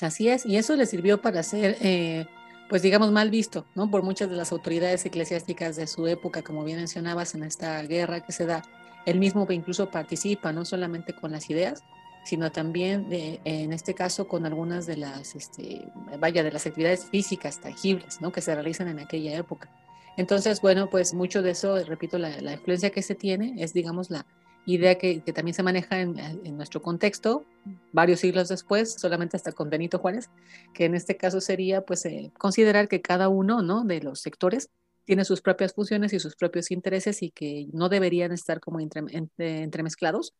Así 0.00 0.28
es, 0.28 0.44
y 0.46 0.56
eso 0.56 0.74
le 0.74 0.86
sirvió 0.86 1.22
para 1.22 1.44
ser, 1.44 1.76
eh, 1.80 2.26
pues 2.72 2.80
digamos, 2.80 3.12
mal 3.12 3.28
visto 3.28 3.66
¿no? 3.74 3.90
por 3.90 4.02
muchas 4.02 4.30
de 4.30 4.36
las 4.36 4.50
autoridades 4.50 5.04
eclesiásticas 5.04 5.76
de 5.76 5.86
su 5.86 6.06
época, 6.06 6.40
como 6.40 6.64
bien 6.64 6.78
mencionabas, 6.78 7.34
en 7.34 7.42
esta 7.42 7.82
guerra 7.82 8.20
que 8.20 8.32
se 8.32 8.46
da. 8.46 8.62
Él 9.04 9.18
mismo 9.18 9.46
incluso 9.50 9.90
participa, 9.90 10.54
no 10.54 10.64
solamente 10.64 11.12
con 11.12 11.32
las 11.32 11.50
ideas, 11.50 11.84
sino 12.24 12.50
también 12.50 13.08
en 13.10 13.74
este 13.74 13.92
caso 13.92 14.26
con 14.26 14.46
algunas 14.46 14.86
de 14.86 14.96
las, 14.96 15.34
este, 15.34 15.86
vaya, 16.18 16.42
de 16.42 16.50
las 16.50 16.66
actividades 16.66 17.04
físicas 17.04 17.60
tangibles, 17.60 18.22
¿no? 18.22 18.32
Que 18.32 18.40
se 18.40 18.54
realizan 18.54 18.88
en 18.88 19.00
aquella 19.00 19.36
época. 19.36 19.68
Entonces, 20.16 20.62
bueno, 20.62 20.88
pues 20.88 21.12
mucho 21.12 21.42
de 21.42 21.50
eso, 21.50 21.76
repito, 21.84 22.16
la, 22.16 22.54
influencia 22.54 22.88
que 22.88 23.02
se 23.02 23.14
tiene 23.14 23.54
es, 23.62 23.74
digamos, 23.74 24.08
la 24.08 24.24
idea 24.66 24.96
que, 24.96 25.20
también 25.34 25.54
se 25.54 25.62
maneja 25.62 26.00
en, 26.00 26.56
nuestro 26.56 26.82
contexto, 26.82 27.44
varios 27.92 28.20
siglos 28.20 28.48
después, 28.48 28.94
solamente 28.94 29.36
hasta 29.36 29.52
con 29.52 29.70
Benito 29.70 29.98
Juárez, 29.98 30.30
que 30.72 30.84
en 30.84 30.94
este 30.94 31.16
caso 31.16 31.40
sería, 31.40 31.82
pues, 31.82 32.04
eh, 32.06 32.32
considerar 32.38 32.88
que 32.88 33.00
cada 33.00 33.28
uno, 33.28 33.62
¿no? 33.62 33.84
De 33.84 34.00
los 34.00 34.20
sectores 34.20 34.70
tiene 35.04 35.24
sus 35.24 35.40
propias 35.40 35.74
funciones 35.74 36.12
y 36.12 36.20
sus 36.20 36.36
propios 36.36 36.70
intereses 36.70 37.22
y 37.22 37.30
que 37.30 37.66
no 37.72 37.88
deberían 37.88 38.32
estar 38.32 38.60
como 38.60 38.78
entremezclados, 38.80 40.34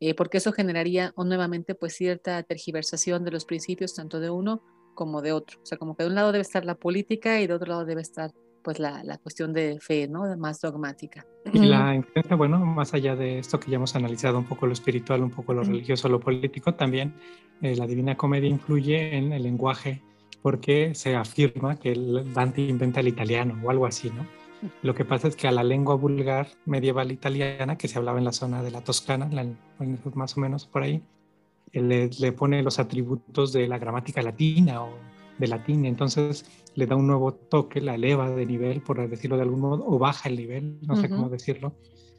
eh, 0.00 0.14
porque 0.14 0.38
eso 0.38 0.52
generaría 0.52 1.12
nuevamente 1.16 1.74
pues 1.74 1.94
cierta 1.94 2.42
tergiversación 2.42 3.24
de 3.24 3.32
los 3.32 3.44
principios 3.44 3.94
tanto 3.94 4.20
de 4.20 4.30
uno 4.30 4.62
como 4.94 5.22
de 5.22 5.32
otro. 5.32 5.60
O 5.62 5.66
sea, 5.66 5.78
como 5.78 5.96
que 5.96 6.04
de 6.04 6.08
un 6.10 6.14
lado 6.14 6.32
debe 6.32 6.42
estar 6.42 6.64
la 6.64 6.76
política 6.76 7.40
y 7.40 7.46
de 7.46 7.54
otro 7.54 7.68
lado 7.68 7.84
debe 7.84 8.02
estar 8.02 8.30
pues 8.64 8.80
la, 8.80 9.04
la 9.04 9.18
cuestión 9.18 9.52
de 9.52 9.78
fe, 9.78 10.08
¿no? 10.08 10.36
Más 10.38 10.60
dogmática. 10.60 11.24
Y 11.52 11.58
la 11.58 11.94
influencia, 11.94 12.34
bueno, 12.34 12.58
más 12.58 12.94
allá 12.94 13.14
de 13.14 13.38
esto 13.38 13.60
que 13.60 13.70
ya 13.70 13.76
hemos 13.76 13.94
analizado 13.94 14.38
un 14.38 14.46
poco 14.46 14.66
lo 14.66 14.72
espiritual, 14.72 15.22
un 15.22 15.30
poco 15.30 15.52
lo 15.52 15.62
religioso, 15.62 16.08
lo 16.08 16.18
político, 16.18 16.74
también 16.74 17.14
eh, 17.60 17.76
la 17.76 17.86
Divina 17.86 18.16
Comedia 18.16 18.48
influye 18.48 19.16
en 19.16 19.32
el 19.32 19.42
lenguaje 19.42 20.02
porque 20.42 20.94
se 20.94 21.14
afirma 21.14 21.76
que 21.78 21.94
Dante 22.34 22.62
inventa 22.62 23.00
el 23.00 23.08
italiano 23.08 23.60
o 23.62 23.70
algo 23.70 23.86
así, 23.86 24.10
¿no? 24.10 24.26
Lo 24.82 24.94
que 24.94 25.04
pasa 25.04 25.28
es 25.28 25.36
que 25.36 25.46
a 25.46 25.52
la 25.52 25.62
lengua 25.62 25.94
vulgar 25.94 26.48
medieval 26.64 27.12
italiana, 27.12 27.76
que 27.76 27.86
se 27.86 27.98
hablaba 27.98 28.18
en 28.18 28.24
la 28.24 28.32
zona 28.32 28.62
de 28.62 28.70
la 28.70 28.80
Toscana, 28.80 29.28
más 30.14 30.36
o 30.36 30.40
menos 30.40 30.66
por 30.66 30.82
ahí, 30.82 31.02
le, 31.72 32.08
le, 32.08 32.32
pone 32.32 32.62
los 32.62 32.78
atributos 32.78 33.52
de 33.52 33.68
la 33.68 33.78
gramática 33.78 34.22
latina 34.22 34.82
o 34.82 34.90
de 35.38 35.48
latín, 35.48 35.84
entonces 35.84 36.44
le 36.74 36.86
da 36.86 36.96
un 36.96 37.06
nuevo 37.06 37.34
toque, 37.34 37.80
la 37.80 37.94
eleva 37.94 38.30
de 38.30 38.46
nivel, 38.46 38.80
por 38.80 39.08
decirlo 39.08 39.36
de 39.36 39.42
algún 39.42 39.60
modo, 39.60 39.84
o 39.86 39.98
baja 39.98 40.28
el 40.28 40.36
nivel, 40.36 40.78
no 40.82 40.96
sé 40.96 41.08
cómo 41.08 41.28
decirlo, 41.28 41.74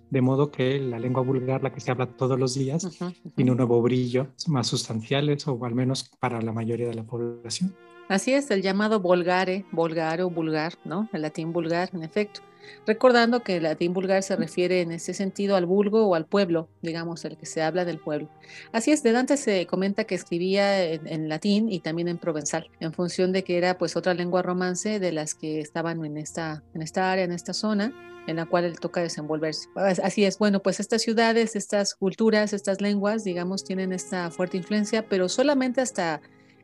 de 0.09 0.21
modo 0.21 0.51
que 0.51 0.79
la 0.79 0.99
lengua 0.99 1.23
vulgar, 1.23 1.63
la 1.63 1.71
que 1.71 1.79
se 1.79 1.91
habla 1.91 2.07
todos 2.07 2.39
los 2.39 2.55
días, 2.55 2.87
tiene 3.35 3.51
un 3.51 3.57
nuevo 3.57 3.81
brillo, 3.81 4.27
más 4.47 4.67
sustanciales, 4.67 5.47
o 5.47 5.63
al 5.65 5.75
menos 5.75 6.11
para 6.19 6.41
la 6.41 6.51
mayoría 6.51 6.87
de 6.87 6.95
la 6.95 7.03
población. 7.03 7.75
Así 8.07 8.33
es, 8.33 8.51
el 8.51 8.61
llamado 8.61 8.99
volgare, 8.99 9.65
volgare 9.71 10.23
o 10.23 10.29
vulgar, 10.29 10.73
¿no? 10.83 11.09
El 11.11 11.23
latín 11.23 11.51
vulgar, 11.53 11.89
en 11.93 12.03
efecto. 12.03 12.41
Recordando 12.85 13.43
que 13.43 13.57
el 13.57 13.63
latín 13.63 13.93
vulgar 13.93 14.21
se 14.23 14.35
refiere 14.35 14.81
en 14.81 14.91
ese 14.91 15.13
sentido 15.13 15.55
al 15.55 15.65
vulgo 15.65 16.05
o 16.05 16.15
al 16.15 16.25
pueblo, 16.25 16.69
digamos, 16.81 17.25
el 17.25 17.37
que 17.37 17.45
se 17.45 17.61
habla 17.61 17.85
del 17.85 17.99
pueblo. 17.99 18.29
Así 18.71 18.91
es, 18.91 19.01
de 19.03 19.11
Dante 19.11 19.37
se 19.37 19.65
comenta 19.65 20.03
que 20.03 20.15
escribía 20.15 20.83
en, 20.83 21.29
latín 21.29 21.71
y 21.71 21.79
también 21.79 22.07
en 22.07 22.17
provenzal, 22.17 22.69
en 22.79 22.93
función 22.93 23.31
de 23.31 23.43
que 23.43 23.57
era 23.57 23.77
pues 23.77 23.95
otra 23.95 24.13
lengua 24.13 24.41
romance 24.41 24.99
de 24.99 25.11
las 25.11 25.33
que 25.33 25.59
estaban 25.59 26.03
en 26.05 26.17
esta, 26.17 26.63
en 26.73 26.81
esta 26.81 27.11
área, 27.11 27.25
en 27.25 27.31
esta 27.31 27.53
zona 27.53 27.93
en 28.27 28.37
la 28.37 28.45
cual 28.45 28.65
él 28.65 28.79
toca 28.79 29.01
desenvolverse. 29.01 29.69
Así 29.75 30.25
es, 30.25 30.39
bueno, 30.39 30.61
pues 30.61 30.79
estas 30.79 31.03
ciudades, 31.03 31.55
estas 31.55 31.93
culturas, 31.93 32.53
estas 32.53 32.81
lenguas, 32.81 33.23
digamos, 33.23 33.63
tienen 33.63 33.93
esta 33.93 34.31
fuerte 34.31 34.57
influencia, 34.57 35.07
pero 35.07 35.29
solamente 35.29 35.81
hasta 35.81 36.21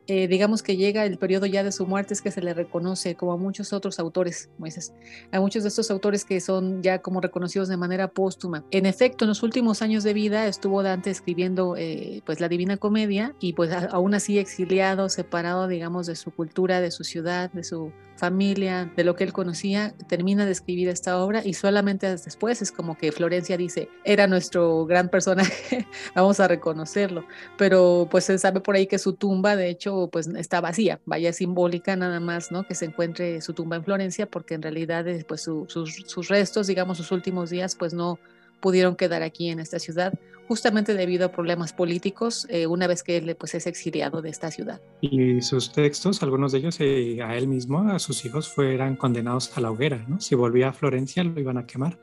eh, 0.08 0.27
digamos 0.27 0.63
que 0.63 0.77
llega 0.77 1.05
el 1.05 1.17
periodo 1.17 1.46
ya 1.46 1.63
de 1.63 1.72
su 1.72 1.86
muerte, 1.86 2.13
es 2.13 2.22
que 2.22 2.31
se 2.31 2.41
le 2.41 2.53
reconoce, 2.53 3.15
como 3.15 3.34
a 3.34 3.38
muchos 3.38 3.74
otros 3.74 4.00
autores, 4.00 4.50
Moisés, 4.58 4.93
a 5.31 5.39
muchos 5.39 5.63
de 5.63 5.70
estos 5.70 5.91
autores 5.91 6.25
que 6.25 6.39
son 6.41 6.81
ya 6.81 7.00
como 7.00 7.22
reconocidos 7.22 7.67
de 7.70 7.77
manera 7.77 8.10
póstuma. 8.10 8.65
En 8.72 8.86
efecto, 8.86 9.25
en 9.25 9.29
los 9.29 9.43
últimos 9.43 9.81
años 9.81 10.03
de 10.03 10.13
vida 10.13 10.48
estuvo 10.48 10.84
Dante 10.84 11.10
escribiendo 11.10 11.75
eh, 11.77 12.22
pues 12.25 12.39
la 12.39 12.50
Divina 12.50 12.77
Comedia 12.77 13.36
y 13.39 13.53
pues 13.53 13.72
aún 13.72 14.13
así 14.13 14.39
exiliado, 14.39 15.10
separado, 15.10 15.67
digamos, 15.67 16.08
de 16.08 16.15
su 16.15 16.31
cultura, 16.31 16.81
de 16.81 16.91
su 16.91 17.03
ciudad, 17.03 17.51
de 17.51 17.63
su 17.63 17.91
familia, 18.22 18.91
de 18.96 19.03
lo 19.03 19.15
que 19.15 19.24
él 19.24 19.34
conocía, 19.34 19.96
termina 20.08 20.46
de 20.46 20.51
escribir 20.51 20.89
esta 20.89 21.17
obra 21.17 21.41
y 21.43 21.55
solamente 21.55 22.08
después 22.08 22.62
es 22.62 22.72
como 22.72 22.96
que 22.96 23.12
Florencia 23.12 23.58
dice, 23.58 23.89
era 24.03 24.27
nuestro 24.27 24.86
gran 24.86 25.10
personaje, 25.10 25.88
vamos 26.15 26.39
a 26.39 26.48
reconocerlo, 26.48 27.25
pero 27.58 28.08
pues 28.12 28.25
se 28.25 28.38
sabe 28.38 28.60
por 28.62 28.75
ahí 28.75 28.86
que 28.86 29.00
su 29.00 29.13
tumba 29.13 29.55
de 29.55 29.70
hecho 29.70 29.90
pues 30.12 30.27
está 30.27 30.62
vacía, 30.62 31.00
vaya 31.05 31.33
simbólica 31.33 31.95
nada 31.95 32.19
más, 32.19 32.51
¿no? 32.51 32.63
Que 32.63 32.75
se 32.75 32.86
encuentre 32.86 33.41
su 33.41 33.53
tumba 33.53 33.75
en 33.75 33.83
Florencia 33.83 34.25
porque 34.25 34.53
en 34.53 34.62
realidad 34.62 35.07
eh, 35.07 35.25
pues 35.27 35.41
sus, 35.41 35.71
sus 35.74 36.27
restos, 36.27 36.67
digamos 36.67 36.98
sus 36.98 37.12
últimos 37.12 37.50
días 37.50 37.75
pues 37.75 37.93
no 37.93 38.19
pudieron 38.62 38.95
quedar 38.95 39.24
aquí 39.24 39.50
en 39.50 39.60
esta 39.60 39.79
ciudad, 39.79 40.13
justamente 40.48 40.93
debido 40.93 41.25
a 41.25 41.31
problemas 41.31 41.74
políticos, 41.74 42.48
eh, 42.50 42.67
una 42.67 42.88
vez 42.88 43.03
que 43.03 43.17
él 43.17 43.36
pues, 43.36 43.55
es 43.55 43.67
exiliado 43.67 44.21
de 44.21 44.29
esta 44.29 44.51
ciudad. 44.51 44.79
Y 45.01 45.41
sus 45.41 45.71
textos, 45.71 46.21
algunos 46.24 46.51
de 46.51 46.60
ellos, 46.60 46.77
eh, 46.79 47.19
a 47.21 47.36
él 47.36 47.48
mismo, 47.48 47.89
a 47.89 48.00
sus 48.00 48.24
hijos, 48.24 48.48
fueran 48.48 48.95
condenados 48.95 49.57
a 49.57 49.62
la 49.62 49.71
hoguera, 49.71 50.05
¿no? 50.07 50.21
Si 50.21 50.36
volvía 50.36 50.69
a 50.69 50.74
Florencia, 50.74 51.24
lo 51.24 51.39
iban 51.39 51.57
a 51.57 51.65
quemar. 51.65 51.98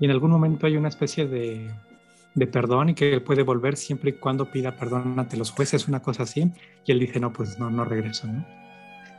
Y 0.00 0.06
en 0.06 0.10
algún 0.10 0.30
momento 0.30 0.66
hay 0.66 0.76
una 0.76 0.88
especie 0.88 1.26
de, 1.26 1.70
de 2.34 2.46
perdón 2.46 2.90
y 2.90 2.94
que 2.94 3.14
él 3.14 3.22
puede 3.22 3.42
volver 3.42 3.76
siempre 3.76 4.10
y 4.10 4.12
cuando 4.14 4.50
pida 4.50 4.76
perdón 4.76 5.18
ante 5.18 5.36
los 5.36 5.50
jueces, 5.50 5.88
una 5.88 6.02
cosa 6.02 6.24
así. 6.24 6.50
Y 6.84 6.92
él 6.92 6.98
dice, 6.98 7.20
no, 7.20 7.32
pues 7.32 7.58
no, 7.58 7.70
no 7.70 7.84
regreso, 7.84 8.26
¿no? 8.26 8.44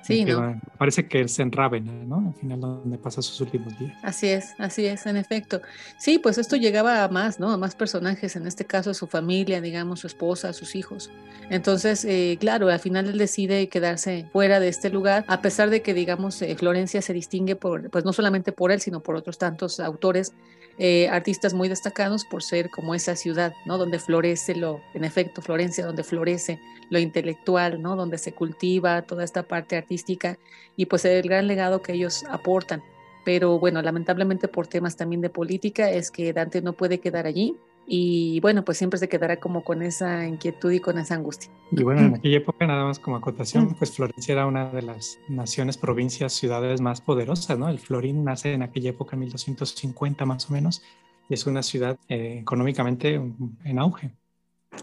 Sí, 0.05 0.23
¿no? 0.23 0.61
Parece 0.77 1.07
que 1.07 1.19
él 1.19 1.29
se 1.29 1.41
enrabena, 1.41 1.91
¿no? 1.91 2.27
Al 2.27 2.39
final 2.39 2.59
donde 2.59 2.99
pasa 2.99 3.23
sus 3.23 3.41
últimos 3.41 3.77
días. 3.79 3.97
Así 4.03 4.27
es, 4.27 4.53
así 4.59 4.85
es, 4.85 5.07
en 5.07 5.17
efecto. 5.17 5.61
Sí, 5.97 6.19
pues 6.19 6.37
esto 6.37 6.57
llegaba 6.57 7.03
a 7.03 7.07
más, 7.07 7.39
¿no? 7.39 7.51
A 7.51 7.57
más 7.57 7.73
personajes, 7.73 8.35
en 8.35 8.45
este 8.45 8.65
caso 8.65 8.93
su 8.93 9.07
familia, 9.07 9.61
digamos, 9.61 10.01
su 10.01 10.07
esposa, 10.07 10.53
sus 10.53 10.75
hijos. 10.75 11.09
Entonces, 11.49 12.05
eh, 12.05 12.37
claro, 12.39 12.69
al 12.69 12.79
final 12.79 13.07
él 13.07 13.17
decide 13.17 13.67
quedarse 13.67 14.29
fuera 14.31 14.59
de 14.59 14.67
este 14.67 14.91
lugar, 14.91 15.25
a 15.27 15.41
pesar 15.41 15.71
de 15.71 15.81
que, 15.81 15.95
digamos, 15.95 16.39
eh, 16.43 16.55
Florencia 16.55 17.01
se 17.01 17.13
distingue 17.13 17.55
por, 17.55 17.89
pues 17.89 18.05
no 18.05 18.13
solamente 18.13 18.51
por 18.51 18.71
él, 18.71 18.81
sino 18.81 18.99
por 18.99 19.15
otros 19.15 19.39
tantos 19.39 19.79
autores 19.79 20.33
eh, 20.77 21.07
artistas 21.09 21.53
muy 21.53 21.69
destacados 21.69 22.25
por 22.25 22.43
ser 22.43 22.69
como 22.69 22.95
esa 22.95 23.15
ciudad, 23.15 23.53
¿no? 23.65 23.77
Donde 23.77 23.99
florece 23.99 24.55
lo, 24.55 24.81
en 24.93 25.05
efecto, 25.05 25.41
Florencia, 25.41 25.85
donde 25.85 26.03
florece 26.03 26.59
lo 26.89 26.99
intelectual, 26.99 27.81
¿no? 27.81 27.95
Donde 27.95 28.17
se 28.17 28.33
cultiva 28.33 29.01
toda 29.03 29.23
esta 29.23 29.43
parte 29.43 29.77
artística 29.77 30.37
y 30.75 30.87
pues 30.87 31.05
el 31.05 31.23
gran 31.23 31.47
legado 31.47 31.81
que 31.81 31.93
ellos 31.93 32.25
aportan. 32.29 32.83
Pero 33.23 33.57
bueno, 33.57 33.81
lamentablemente 33.81 34.47
por 34.47 34.67
temas 34.67 34.97
también 34.97 35.21
de 35.21 35.29
política 35.29 35.89
es 35.89 36.11
que 36.11 36.33
Dante 36.33 36.61
no 36.61 36.73
puede 36.73 36.99
quedar 36.99 37.25
allí 37.25 37.55
y 37.87 38.39
bueno, 38.39 38.63
pues 38.65 38.77
siempre 38.77 38.99
se 38.99 39.07
quedará 39.07 39.39
como 39.39 39.63
con 39.63 39.81
esa 39.81 40.27
inquietud 40.27 40.71
y 40.71 40.79
con 40.79 40.97
esa 40.97 41.15
angustia. 41.15 41.51
Y 41.71 41.83
bueno, 41.83 42.01
en 42.01 42.15
aquella 42.15 42.37
época, 42.37 42.65
nada 42.65 42.83
más 42.85 42.99
como 42.99 43.17
acotación, 43.17 43.75
pues 43.75 43.91
Florencia 43.95 44.33
era 44.33 44.47
una 44.47 44.69
de 44.69 44.81
las 44.81 45.19
naciones, 45.27 45.77
provincias, 45.77 46.33
ciudades 46.33 46.81
más 46.81 47.01
poderosas, 47.01 47.57
¿no? 47.59 47.69
El 47.69 47.79
Florín 47.79 48.23
nace 48.23 48.53
en 48.53 48.63
aquella 48.63 48.89
época, 48.89 49.15
en 49.15 49.21
1250 49.21 50.25
más 50.25 50.49
o 50.49 50.53
menos, 50.53 50.81
y 51.29 51.33
es 51.33 51.45
una 51.45 51.63
ciudad 51.63 51.97
eh, 52.09 52.39
económicamente 52.41 53.15
en 53.63 53.79
auge. 53.79 54.11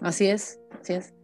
Así 0.00 0.26
es, 0.26 0.58
así 0.80 0.94
es. 0.94 1.14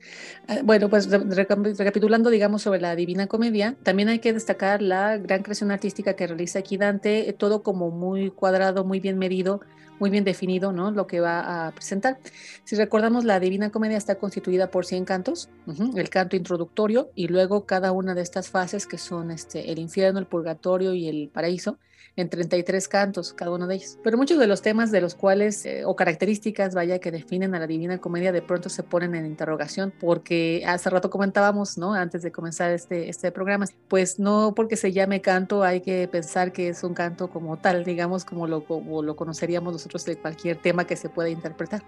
Ah, 0.47 0.61
bueno, 0.63 0.89
pues 0.89 1.11
recapitulando, 1.11 2.31
digamos, 2.31 2.63
sobre 2.63 2.81
la 2.81 2.95
Divina 2.95 3.27
Comedia, 3.27 3.77
también 3.83 4.09
hay 4.09 4.19
que 4.21 4.33
destacar 4.33 4.83
la 4.83 5.17
gran 5.17 5.43
creación 5.43 5.71
artística 5.71 6.15
que 6.15 6.27
realiza 6.27 6.61
aquí 6.61 6.77
Dante, 6.77 7.29
eh, 7.29 7.33
todo 7.33 7.63
como 7.63 7.91
muy 7.91 8.31
cuadrado, 8.31 8.85
muy 8.85 9.01
bien 9.01 9.19
medido, 9.19 9.61
muy 9.99 10.11
bien 10.11 10.25
definido, 10.25 10.73
¿no? 10.73 10.91
Lo 10.91 11.07
que 11.07 11.21
va 11.21 11.67
a 11.67 11.73
presentar. 11.73 12.19
Si 12.65 12.77
recordamos, 12.77 13.25
la 13.25 13.41
Divina 13.41 13.71
Comedia 13.71 13.97
está 13.97 14.17
constituida 14.17 14.71
por 14.71 14.87
100 14.87 15.05
cantos, 15.05 15.51
el 15.97 16.09
canto 16.09 16.37
introductorio 16.37 17.11
y 17.15 17.29
luego 17.29 17.67
cada 17.67 17.91
una 17.93 18.15
de 18.15 18.23
estas 18.23 18.49
fases 18.49 18.87
que 18.87 18.99
son 18.99 19.31
este, 19.31 19.73
el 19.73 19.79
infierno, 19.79 20.21
el 20.21 20.27
purgatorio 20.27 20.95
y 20.95 21.09
el 21.09 21.29
paraíso, 21.31 21.79
en 22.19 22.29
33 22.29 22.89
cantos, 22.89 23.33
cada 23.33 23.53
uno 23.53 23.69
de 23.69 23.77
ellos. 23.77 23.97
Pero 24.03 24.17
muchos 24.17 24.39
de 24.39 24.49
los 24.49 24.61
temas 24.61 24.91
de 24.91 25.01
los 25.01 25.15
cuales, 25.15 25.65
eh, 25.65 25.85
o 25.85 25.95
características, 25.95 26.75
vaya, 26.75 26.99
que 26.99 27.13
definen 27.13 27.55
a 27.55 27.61
la 27.61 27.69
Divina 27.69 27.99
Comedia, 27.99 28.33
de 28.33 28.43
pronto 28.43 28.69
se 28.69 28.83
ponen 28.83 29.15
en 29.15 29.25
interrogación, 29.25 29.93
porque 30.01 30.65
hace 30.67 30.91
rato 30.91 31.11
comentábamos, 31.11 31.79
¿no? 31.79 31.95
Antes 31.95 32.23
de 32.23 32.33
comenzar 32.33 32.73
este, 32.73 33.09
este 33.09 33.31
programa, 33.31 33.67
pues 33.87 34.19
no 34.19 34.53
porque 34.57 34.77
se 34.77 34.93
llame 34.93 35.21
canto 35.21 35.63
hay 35.63 35.81
que 35.81 36.09
pensar 36.09 36.53
que 36.53 36.69
es 36.69 36.83
un 36.83 36.93
canto 36.93 37.31
como 37.31 37.57
tal, 37.57 37.85
digamos, 37.85 38.25
como 38.25 38.49
lo, 38.49 38.65
como 38.65 39.03
lo 39.03 39.15
conoceríamos 39.15 39.73
nosotros 39.73 40.05
de 40.05 40.17
cualquier 40.17 40.57
tema 40.57 40.87
que 40.87 40.97
se 40.97 41.09
pueda 41.09 41.29
interpretar, 41.29 41.83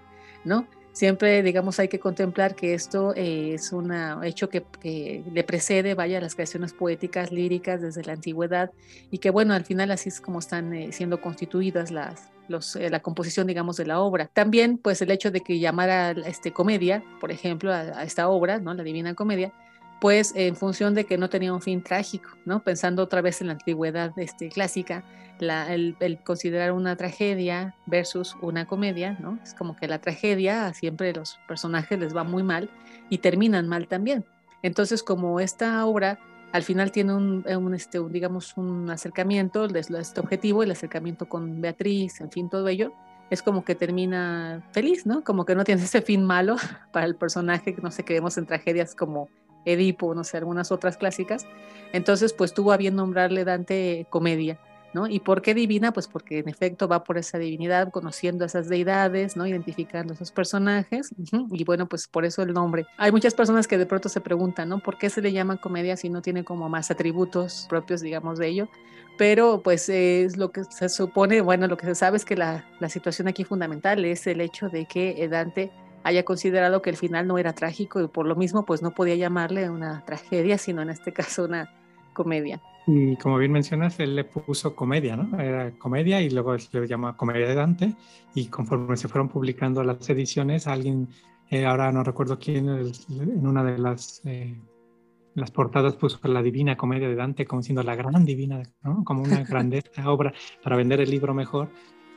¿no? 0.44 0.66
Siempre, 1.00 1.42
digamos, 1.42 1.78
hay 1.78 1.88
que 1.88 1.98
contemplar 1.98 2.54
que 2.54 2.74
esto 2.74 3.14
eh, 3.16 3.54
es 3.54 3.72
un 3.72 3.90
hecho 4.22 4.50
que, 4.50 5.24
le 5.32 5.44
precede, 5.44 5.94
vaya, 5.94 6.20
las 6.20 6.34
creaciones 6.34 6.74
poéticas, 6.74 7.32
líricas 7.32 7.80
desde 7.80 8.04
la 8.04 8.12
antigüedad 8.12 8.70
y 9.10 9.16
que, 9.16 9.30
bueno, 9.30 9.54
al 9.54 9.64
final 9.64 9.92
así 9.92 10.10
es 10.10 10.20
como 10.20 10.40
están 10.40 10.74
eh, 10.74 10.92
siendo 10.92 11.22
constituidas 11.22 11.90
las, 11.90 12.28
los, 12.48 12.76
eh, 12.76 12.90
la 12.90 13.00
composición, 13.00 13.46
digamos, 13.46 13.78
de 13.78 13.86
la 13.86 13.98
obra. 13.98 14.26
También, 14.26 14.76
pues, 14.76 15.00
el 15.00 15.10
hecho 15.10 15.30
de 15.30 15.40
que 15.40 15.58
llamara 15.58 16.10
este, 16.10 16.52
comedia, 16.52 17.02
por 17.18 17.32
ejemplo, 17.32 17.72
a, 17.72 17.78
a 17.78 18.02
esta 18.02 18.28
obra, 18.28 18.58
¿no? 18.58 18.74
La 18.74 18.82
Divina 18.82 19.14
Comedia, 19.14 19.54
pues 20.00 20.32
en 20.34 20.56
función 20.56 20.94
de 20.94 21.04
que 21.04 21.18
no 21.18 21.28
tenía 21.28 21.52
un 21.52 21.60
fin 21.60 21.82
trágico, 21.82 22.30
¿no? 22.44 22.62
Pensando 22.62 23.02
otra 23.02 23.20
vez 23.20 23.40
en 23.40 23.48
la 23.48 23.52
antigüedad 23.54 24.18
este, 24.18 24.48
clásica, 24.48 25.04
el, 25.40 26.18
considerar 26.24 26.72
una 26.72 26.96
tragedia 26.96 27.74
versus 27.86 28.36
una 28.42 28.66
comedia, 28.66 29.16
¿no? 29.20 29.38
Es 29.42 29.54
como 29.54 29.76
que 29.76 29.88
la 29.88 30.00
tragedia 30.00 30.72
siempre 30.74 31.12
los 31.12 31.38
personajes 31.46 31.98
les 31.98 32.14
va 32.16 32.24
muy 32.24 32.42
mal 32.42 32.70
y 33.08 33.18
terminan 33.18 33.68
mal 33.68 33.88
también. 33.88 34.24
Entonces, 34.62 35.02
como 35.02 35.40
esta 35.40 35.84
obra 35.86 36.18
al 36.52 36.64
final 36.64 36.90
tiene 36.90 37.14
un, 37.14 37.74
este, 37.74 38.00
digamos, 38.08 38.56
un 38.56 38.90
acercamiento, 38.90 39.66
este 39.66 40.20
objetivo, 40.20 40.62
el 40.62 40.72
acercamiento 40.72 41.28
con 41.28 41.60
Beatriz, 41.60 42.20
en 42.20 42.30
fin, 42.30 42.48
todo 42.50 42.66
ello, 42.66 42.92
es 43.30 43.42
como 43.42 43.64
que 43.64 43.76
termina 43.76 44.66
feliz, 44.72 45.06
¿no? 45.06 45.22
Como 45.22 45.44
que 45.44 45.54
no 45.54 45.62
tiene 45.62 45.82
ese 45.82 46.02
fin 46.02 46.24
malo 46.24 46.56
para 46.92 47.06
el 47.06 47.14
personaje, 47.14 47.76
no 47.80 47.92
sé, 47.92 48.04
que 48.04 48.14
vemos 48.14 48.36
en 48.36 48.46
tragedias 48.46 48.96
como 48.96 49.28
Edipo, 49.64 50.14
no 50.14 50.24
sé, 50.24 50.36
algunas 50.36 50.72
otras 50.72 50.96
clásicas. 50.96 51.46
Entonces, 51.92 52.32
pues 52.32 52.54
tuvo 52.54 52.72
a 52.72 52.76
bien 52.76 52.96
nombrarle 52.96 53.44
Dante 53.44 54.06
comedia, 54.10 54.58
¿no? 54.94 55.06
¿Y 55.06 55.20
por 55.20 55.42
qué 55.42 55.54
divina? 55.54 55.92
Pues 55.92 56.08
porque 56.08 56.38
en 56.38 56.48
efecto 56.48 56.88
va 56.88 57.04
por 57.04 57.18
esa 57.18 57.38
divinidad, 57.38 57.90
conociendo 57.90 58.44
esas 58.44 58.68
deidades, 58.68 59.36
¿no? 59.36 59.46
Identificando 59.46 60.12
a 60.12 60.14
esos 60.14 60.32
personajes, 60.32 61.14
y 61.50 61.64
bueno, 61.64 61.88
pues 61.88 62.08
por 62.08 62.24
eso 62.24 62.42
el 62.42 62.52
nombre. 62.52 62.86
Hay 62.96 63.12
muchas 63.12 63.34
personas 63.34 63.66
que 63.66 63.78
de 63.78 63.86
pronto 63.86 64.08
se 64.08 64.20
preguntan, 64.20 64.68
¿no? 64.68 64.78
¿Por 64.78 64.98
qué 64.98 65.10
se 65.10 65.20
le 65.20 65.32
llama 65.32 65.56
comedia 65.56 65.96
si 65.96 66.08
no 66.08 66.22
tiene 66.22 66.44
como 66.44 66.68
más 66.68 66.90
atributos 66.90 67.66
propios, 67.68 68.00
digamos, 68.00 68.38
de 68.38 68.48
ello? 68.48 68.68
Pero 69.18 69.62
pues 69.62 69.88
es 69.90 70.38
lo 70.38 70.50
que 70.50 70.64
se 70.64 70.88
supone, 70.88 71.42
bueno, 71.42 71.66
lo 71.66 71.76
que 71.76 71.84
se 71.86 71.94
sabe 71.94 72.16
es 72.16 72.24
que 72.24 72.36
la, 72.36 72.64
la 72.78 72.88
situación 72.88 73.28
aquí 73.28 73.44
fundamental 73.44 74.02
es 74.04 74.26
el 74.26 74.40
hecho 74.40 74.70
de 74.70 74.86
que 74.86 75.28
Dante 75.28 75.70
haya 76.02 76.24
considerado 76.24 76.82
que 76.82 76.90
el 76.90 76.96
final 76.96 77.26
no 77.26 77.38
era 77.38 77.52
trágico 77.52 78.00
y 78.00 78.08
por 78.08 78.26
lo 78.26 78.36
mismo 78.36 78.64
pues 78.64 78.82
no 78.82 78.92
podía 78.92 79.16
llamarle 79.16 79.70
una 79.70 80.04
tragedia, 80.04 80.58
sino 80.58 80.82
en 80.82 80.90
este 80.90 81.12
caso 81.12 81.44
una 81.44 81.70
comedia. 82.12 82.60
Y 82.86 83.16
como 83.16 83.38
bien 83.38 83.52
mencionas, 83.52 84.00
él 84.00 84.16
le 84.16 84.24
puso 84.24 84.74
comedia, 84.74 85.16
¿no? 85.16 85.38
Era 85.38 85.70
comedia 85.72 86.20
y 86.20 86.30
luego 86.30 86.56
le 86.56 86.86
llama 86.86 87.16
comedia 87.16 87.46
de 87.46 87.54
Dante 87.54 87.94
y 88.34 88.46
conforme 88.46 88.96
se 88.96 89.08
fueron 89.08 89.28
publicando 89.28 89.84
las 89.84 90.08
ediciones, 90.08 90.66
alguien, 90.66 91.08
eh, 91.50 91.66
ahora 91.66 91.92
no 91.92 92.02
recuerdo 92.02 92.38
quién, 92.38 92.68
en 92.68 93.46
una 93.46 93.62
de 93.62 93.78
las, 93.78 94.22
eh, 94.24 94.58
las 95.34 95.50
portadas 95.50 95.94
puso 95.96 96.18
la 96.26 96.42
divina 96.42 96.76
comedia 96.76 97.08
de 97.08 97.14
Dante 97.14 97.46
como 97.46 97.62
siendo 97.62 97.82
la 97.82 97.94
gran 97.94 98.24
divina, 98.24 98.62
¿no? 98.82 99.04
Como 99.04 99.22
una 99.22 99.44
grandeza 99.48 100.10
obra 100.10 100.32
para 100.62 100.76
vender 100.76 101.00
el 101.00 101.10
libro 101.10 101.34
mejor 101.34 101.68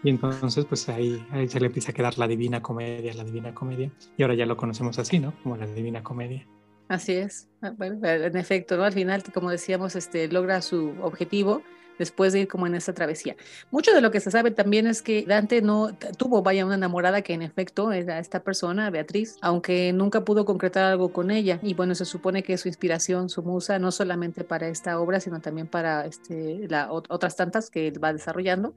y 0.04 0.10
entonces, 0.10 0.66
pues 0.66 0.90
ahí, 0.90 1.26
ahí 1.32 1.48
se 1.48 1.60
le 1.60 1.68
empieza 1.68 1.92
a 1.92 1.94
quedar 1.94 2.18
la 2.18 2.28
Divina 2.28 2.62
Comedia, 2.62 3.14
la 3.14 3.24
Divina 3.24 3.54
Comedia. 3.54 3.90
Y 4.18 4.24
ahora 4.24 4.36
ya 4.36 4.46
lo 4.46 4.58
conocemos 4.58 5.00
así, 5.00 5.20
¿no? 5.20 5.34
Como 5.42 5.56
la 5.56 5.66
Divina 5.66 6.04
Comedia. 6.04 6.46
Así 6.90 7.14
es. 7.14 7.50
Ah, 7.62 7.74
bueno, 7.78 8.06
en 8.06 8.36
efecto, 8.36 8.76
¿no? 8.76 8.84
Al 8.84 8.92
final, 8.92 9.24
como 9.34 9.50
decíamos, 9.50 9.96
este, 9.96 10.28
logra 10.28 10.62
su 10.62 10.94
objetivo 11.02 11.64
después 12.00 12.34
de 12.34 12.42
ir 12.42 12.48
como 12.48 12.68
en 12.68 12.76
esa 12.76 12.94
travesía. 12.94 13.36
Mucho 13.72 13.94
de 13.94 14.02
lo 14.02 14.12
que 14.12 14.20
se 14.20 14.32
sabe 14.32 14.52
también 14.52 14.88
es 14.88 15.02
que 15.02 15.26
Dante 15.26 15.62
no 15.62 15.96
tuvo, 16.18 16.42
vaya, 16.42 16.66
una 16.66 16.76
enamorada 16.76 17.22
que 17.22 17.34
en 17.34 17.42
efecto 17.42 17.92
era 17.92 18.20
esta 18.20 18.44
persona, 18.44 18.90
Beatriz, 18.90 19.38
aunque 19.42 19.94
nunca 19.94 20.24
pudo 20.24 20.46
concretar 20.46 20.86
algo 20.86 21.12
con 21.12 21.32
ella. 21.32 21.60
Y 21.62 21.74
bueno, 21.74 21.96
se 21.96 22.06
supone 22.06 22.44
que 22.44 22.58
su 22.58 22.68
inspiración, 22.68 23.30
su 23.30 23.44
musa, 23.44 23.80
no 23.80 23.92
solamente 23.92 24.44
para 24.44 24.68
esta 24.68 25.00
obra, 25.00 25.20
sino 25.20 25.42
también 25.42 25.68
para 25.68 26.06
este, 26.06 26.68
otras 26.90 27.36
tantas 27.36 27.70
que 27.70 27.92
va 27.92 28.14
desarrollando, 28.14 28.74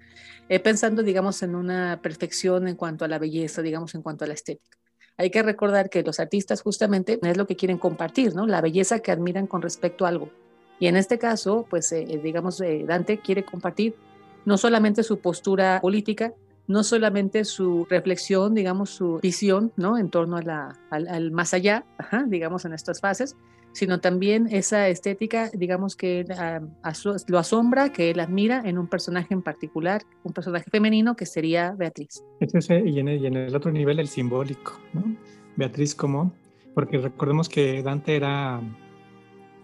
eh, 0.48 0.60
pensando, 0.60 1.02
digamos, 1.02 1.42
en 1.42 1.54
una 1.54 2.00
perfección 2.02 2.68
en 2.68 2.76
cuanto 2.76 3.04
a 3.04 3.08
la 3.08 3.18
belleza, 3.18 3.62
digamos, 3.62 3.94
en 3.94 4.02
cuanto 4.02 4.24
a 4.24 4.28
la 4.28 4.34
estética 4.34 4.76
hay 5.16 5.30
que 5.30 5.42
recordar 5.42 5.88
que 5.88 6.02
los 6.02 6.20
artistas 6.20 6.62
justamente 6.62 7.18
es 7.22 7.36
lo 7.36 7.46
que 7.46 7.56
quieren 7.56 7.78
compartir, 7.78 8.34
¿no? 8.34 8.46
La 8.46 8.60
belleza 8.60 9.00
que 9.00 9.12
admiran 9.12 9.46
con 9.46 9.62
respecto 9.62 10.04
a 10.04 10.08
algo. 10.08 10.30
Y 10.78 10.86
en 10.86 10.96
este 10.96 11.18
caso, 11.18 11.66
pues 11.68 11.90
eh, 11.92 12.06
eh, 12.08 12.18
digamos, 12.18 12.60
eh, 12.60 12.84
Dante 12.86 13.18
quiere 13.18 13.44
compartir 13.44 13.94
no 14.44 14.56
solamente 14.56 15.02
su 15.02 15.18
postura 15.18 15.80
política, 15.80 16.32
no 16.68 16.82
solamente 16.82 17.44
su 17.44 17.86
reflexión, 17.88 18.54
digamos, 18.54 18.90
su 18.90 19.18
visión, 19.22 19.72
¿no? 19.76 19.98
En 19.98 20.10
torno 20.10 20.36
a 20.36 20.42
la, 20.42 20.78
al, 20.90 21.30
más 21.30 21.54
allá, 21.54 21.84
digamos, 22.28 22.64
en 22.64 22.72
estas 22.72 23.00
fases, 23.00 23.36
sino 23.72 24.00
también 24.00 24.48
esa 24.50 24.88
estética, 24.88 25.50
digamos, 25.52 25.96
que 25.96 26.24
ah, 26.36 26.60
lo 27.28 27.38
asombra, 27.38 27.92
que 27.92 28.10
él 28.10 28.20
admira 28.20 28.62
en 28.64 28.78
un 28.78 28.86
personaje 28.86 29.34
en 29.34 29.42
particular, 29.42 30.02
un 30.24 30.32
personaje 30.32 30.70
femenino 30.70 31.14
que 31.14 31.26
sería 31.26 31.72
Beatriz. 31.72 32.24
Y, 32.40 32.98
en 32.98 33.08
el, 33.08 33.22
y 33.22 33.26
en 33.26 33.36
el 33.36 33.54
otro 33.54 33.70
nivel 33.70 34.00
el 34.00 34.08
simbólico, 34.08 34.80
¿no? 34.92 35.04
Beatriz 35.56 35.94
como, 35.94 36.32
porque 36.74 36.98
recordemos 36.98 37.48
que 37.48 37.82
Dante 37.82 38.16
era 38.16 38.60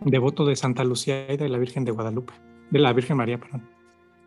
devoto 0.05 0.45
de 0.45 0.57
Santa 0.57 0.85
Lucía 0.85 1.33
y 1.33 1.37
de 1.37 1.49
la 1.49 1.59
Virgen 1.59 1.85
de 1.85 1.93
Guadalupe, 1.93 2.33
de 2.71 2.79
la 2.79 2.93
Virgen 2.93 3.17
María, 3.17 3.39
perdón. 3.39 3.69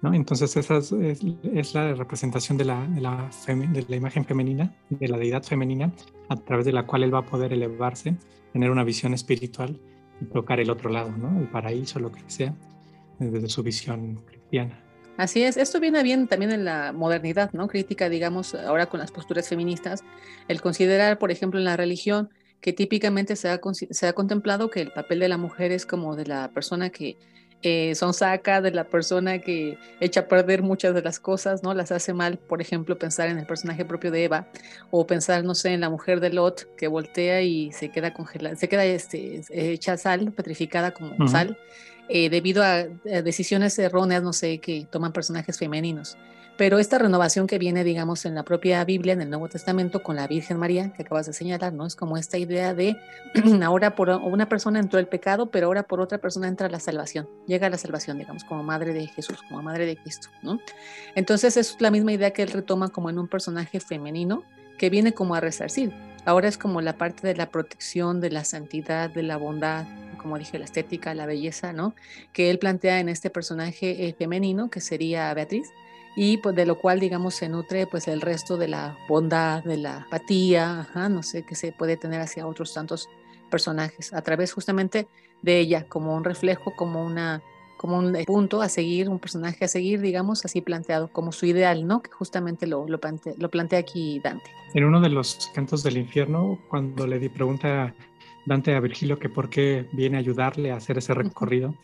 ¿no? 0.02 0.14
Entonces 0.14 0.56
esa 0.56 0.78
es, 0.78 1.74
la 1.74 1.94
representación 1.94 2.58
de 2.58 2.66
la, 2.66 2.86
de 2.88 3.02
la, 3.02 3.96
imagen 3.96 4.26
femenina, 4.26 4.76
de 4.90 5.08
la 5.08 5.18
deidad 5.18 5.44
femenina, 5.44 5.92
a 6.30 6.36
través 6.36 6.66
de 6.66 6.74
la 6.74 6.86
cual 6.86 7.04
él 7.04 7.14
va 7.14 7.20
a 7.20 7.26
poder 7.26 7.54
elevarse, 7.54 8.16
tener 8.54 8.72
una 8.72 8.84
visión 8.84 9.14
espiritual 9.14 9.80
y 10.22 10.26
tocar 10.26 10.60
el 10.60 10.70
otro 10.70 10.90
lado, 10.90 11.12
¿no? 11.12 11.40
el 11.40 11.48
paraíso, 11.48 12.00
lo 12.00 12.12
que 12.12 12.22
sea, 12.28 12.54
desde 13.20 13.50
su 13.50 13.64
visión 13.64 14.22
cristiana. 14.26 14.82
Así 15.18 15.44
es, 15.44 15.56
esto 15.56 15.80
viene 15.80 16.04
bien 16.04 16.28
también 16.28 16.52
en 16.52 16.66
la 16.66 16.92
modernidad, 16.92 17.54
¿no? 17.54 17.70
Crítica, 17.70 18.10
digamos, 18.10 18.54
ahora 18.54 18.88
con 18.88 19.00
las 19.00 19.12
posturas 19.12 19.48
feministas, 19.48 20.04
el 20.50 20.60
considerar, 20.62 21.20
por 21.20 21.32
ejemplo, 21.32 21.58
en 21.58 21.64
la 21.64 21.78
religión, 21.78 22.30
que 22.66 22.74
típicamente 22.74 23.36
se 23.36 23.48
ha, 23.48 23.62
se 23.92 24.08
ha 24.08 24.14
contemplado 24.14 24.72
que 24.72 24.82
el 24.82 24.92
papel 24.92 25.20
de 25.20 25.30
la 25.30 25.38
mujer 25.38 25.72
es 25.72 25.86
como 25.86 26.16
de 26.16 26.26
la 26.26 26.50
persona 26.50 26.90
que 26.90 27.16
eh, 27.62 27.94
son 27.94 28.12
saca, 28.16 28.60
de 28.60 28.72
la 28.72 28.86
persona 28.86 29.38
que 29.38 29.78
echa 30.00 30.22
a 30.22 30.28
perder 30.28 30.64
muchas 30.64 30.96
de 30.96 31.04
las 31.04 31.20
cosas, 31.20 31.62
¿no? 31.62 31.76
Las 31.76 31.92
hace 31.92 32.12
mal, 32.12 32.40
por 32.40 32.62
ejemplo, 32.62 32.98
pensar 32.98 33.30
en 33.30 33.38
el 33.38 33.46
personaje 33.46 33.86
propio 33.86 34.10
de 34.10 34.24
Eva, 34.24 34.48
o 34.90 35.06
pensar, 35.06 35.44
no 35.44 35.54
sé, 35.54 35.74
en 35.74 35.82
la 35.82 35.92
mujer 35.92 36.20
de 36.22 36.32
Lot, 36.32 36.76
que 36.76 36.88
voltea 36.88 37.44
y 37.44 37.72
se 37.72 37.92
queda 37.92 38.14
congelada, 38.14 38.56
se 38.56 38.68
queda 38.68 38.84
este, 38.84 39.44
hecha 39.52 39.96
sal, 39.96 40.32
petrificada 40.32 40.90
como 40.90 41.28
sal, 41.28 41.60
eh, 42.10 42.32
debido 42.32 42.64
a, 42.64 42.78
a 42.78 43.22
decisiones 43.22 43.78
erróneas, 43.78 44.24
no 44.24 44.34
sé, 44.34 44.58
que 44.58 44.88
toman 44.90 45.14
personajes 45.14 45.60
femeninos. 45.60 46.18
Pero 46.58 46.80
esta 46.80 46.98
renovación 46.98 47.48
que 47.48 47.60
viene, 47.60 47.84
digamos, 47.84 48.26
en 48.26 48.34
la 48.34 48.44
propia 48.44 48.84
Biblia, 48.86 49.14
en 49.14 49.22
el 49.22 49.30
Nuevo 49.30 49.50
Testamento, 49.50 50.02
con 50.02 50.16
la 50.16 50.26
Virgen 50.26 50.58
María, 50.58 50.94
que 50.94 51.04
acabas 51.04 51.26
de 51.26 51.34
señalar, 51.34 51.74
¿no? 51.74 51.86
Es 51.86 51.98
como 51.98 52.18
esta 52.18 52.38
idea 52.38 52.74
de 52.74 52.96
ahora 53.64 53.96
por 53.96 54.10
una 54.10 54.48
persona 54.48 54.80
entró 54.80 55.00
el 55.00 55.08
pecado, 55.08 55.52
pero 55.52 55.68
ahora 55.68 55.84
por 55.84 56.00
otra 56.00 56.20
persona 56.20 56.48
entra 56.48 56.70
la 56.70 56.80
salvación. 56.80 57.28
Llega 57.46 57.70
la 57.70 57.78
salvación, 57.78 58.18
digamos, 58.18 58.46
como 58.46 58.64
madre 58.64 58.94
de 58.94 59.08
Jesús, 59.08 59.42
como 59.50 59.62
madre 59.62 59.86
de 59.86 59.98
Cristo, 59.98 60.30
¿no? 60.42 60.60
Entonces 61.14 61.58
es 61.58 61.76
la 61.80 61.92
misma 61.92 62.14
idea 62.14 62.32
que 62.32 62.44
él 62.44 62.52
retoma 62.52 62.88
como 62.88 63.10
en 63.10 63.20
un 63.20 63.28
personaje 63.28 63.82
femenino, 63.82 64.44
que 64.78 64.90
viene 64.90 65.14
como 65.14 65.36
a 65.36 65.42
resarcir. 65.42 65.94
Ahora 66.24 66.48
es 66.48 66.58
como 66.58 66.80
la 66.82 66.98
parte 66.98 67.28
de 67.28 67.36
la 67.36 67.50
protección, 67.50 68.22
de 68.22 68.32
la 68.32 68.46
santidad, 68.46 69.10
de 69.10 69.24
la 69.24 69.38
bondad, 69.38 69.86
como 70.18 70.40
dije, 70.40 70.58
la 70.58 70.66
estética, 70.66 71.14
la 71.14 71.26
belleza, 71.26 71.72
¿no? 71.72 71.94
Que 72.34 72.50
él 72.50 72.60
plantea 72.60 73.00
en 73.00 73.10
este 73.10 73.30
personaje 73.30 74.08
eh, 74.08 74.16
femenino, 74.18 74.72
que 74.72 74.82
sería 74.82 75.32
Beatriz, 75.34 75.70
y 76.16 76.38
pues 76.38 76.56
de 76.56 76.66
lo 76.66 76.78
cual, 76.78 77.00
digamos, 77.00 77.36
se 77.36 77.50
nutre 77.50 77.88
pues 77.88 78.08
el 78.08 78.22
resto 78.22 78.58
de 78.58 78.70
la 78.70 78.98
bondad, 79.08 79.64
de 79.64 79.78
la 79.78 79.98
apatía, 79.98 80.88
no 81.10 81.24
sé, 81.24 81.44
que 81.44 81.56
se 81.56 81.72
puede 81.72 81.98
tener 81.98 82.22
hacia 82.22 82.48
otros 82.48 82.74
tantos 82.74 83.10
personajes, 83.50 84.14
a 84.14 84.22
través 84.22 84.54
justamente 84.54 85.08
de 85.42 85.60
ella, 85.60 85.86
como 85.88 86.16
un 86.16 86.24
reflejo, 86.24 86.76
como 86.76 87.06
una 87.06 87.42
como 87.78 87.98
un 87.98 88.18
punto 88.26 88.62
a 88.62 88.70
seguir, 88.70 89.10
un 89.10 89.20
personaje 89.20 89.66
a 89.66 89.68
seguir, 89.68 90.00
digamos, 90.00 90.46
así 90.46 90.62
planteado, 90.62 91.10
como 91.10 91.34
su 91.34 91.46
ideal, 91.46 91.86
¿no? 91.86 92.02
Que 92.02 92.10
justamente 92.10 92.68
lo, 92.68 92.88
lo, 92.88 93.00
lo 93.38 93.50
plantea 93.52 93.80
aquí 93.80 94.20
Dante. 94.24 94.50
En 94.74 94.86
uno 94.86 95.02
de 95.02 95.10
los 95.10 95.52
cantos 95.54 95.84
del 95.84 95.98
infierno, 95.98 96.58
cuando 96.70 97.06
le 97.06 97.20
di 97.20 97.30
pregunta 97.30 97.94
Dante 98.46 98.74
a 98.76 98.80
Virgilio 98.80 99.20
que 99.20 99.30
por 99.30 99.50
qué 99.50 99.88
viene 99.92 100.18
a 100.18 100.22
ayudarle 100.22 100.72
a 100.72 100.78
hacer 100.78 100.98
ese 100.98 101.14
recorrido, 101.14 101.76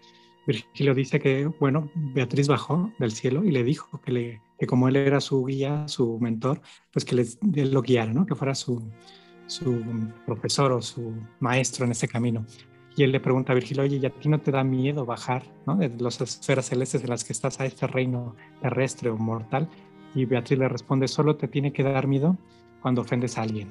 Virgilio 0.48 0.94
dice 0.96 1.20
que, 1.20 1.46
bueno, 1.46 1.92
Beatriz 1.96 2.48
bajó 2.48 2.92
del 3.00 3.12
cielo 3.12 3.44
y 3.44 3.52
le 3.52 3.64
dijo 3.64 4.02
que, 4.02 4.12
le, 4.12 4.42
que 4.60 4.68
como 4.68 4.88
él 4.88 4.96
era 4.96 5.22
su 5.22 5.46
guía, 5.46 5.88
su 5.88 6.20
mentor, 6.20 6.62
pues 6.92 7.06
que 7.06 7.16
les, 7.16 7.40
él 7.54 7.72
lo 7.72 7.82
guiara, 7.82 8.14
¿no? 8.14 8.26
Que 8.26 8.36
fuera 8.36 8.56
su, 8.56 8.82
su 9.48 9.84
profesor 10.26 10.72
o 10.72 10.82
su 10.82 11.14
maestro 11.40 11.86
en 11.86 11.92
ese 11.92 12.08
camino. 12.08 12.46
Y 12.96 13.04
él 13.04 13.12
le 13.12 13.20
pregunta 13.20 13.52
a 13.52 13.56
Virgilio, 13.56 13.84
oye, 13.84 13.98
¿y 13.98 14.06
a 14.06 14.10
ti 14.10 14.28
no 14.28 14.40
te 14.40 14.52
da 14.52 14.64
miedo 14.64 15.06
bajar 15.06 15.44
¿no? 15.66 15.76
de 15.76 15.90
las 16.00 16.20
esferas 16.20 16.66
celestes 16.66 17.04
en 17.04 17.10
las 17.10 17.24
que 17.24 17.34
estás 17.34 17.60
a 17.60 17.66
este 17.66 17.88
reino 17.88 18.36
terrestre 18.62 19.10
o 19.10 19.18
mortal? 19.18 19.70
Y 20.14 20.26
Beatriz 20.26 20.60
le 20.60 20.68
responde, 20.68 21.08
solo 21.08 21.38
te 21.38 21.48
tiene 21.48 21.72
que 21.72 21.84
dar 21.84 22.08
miedo 22.08 22.38
cuando 22.82 23.02
ofendes 23.02 23.38
a 23.38 23.44
alguien. 23.44 23.70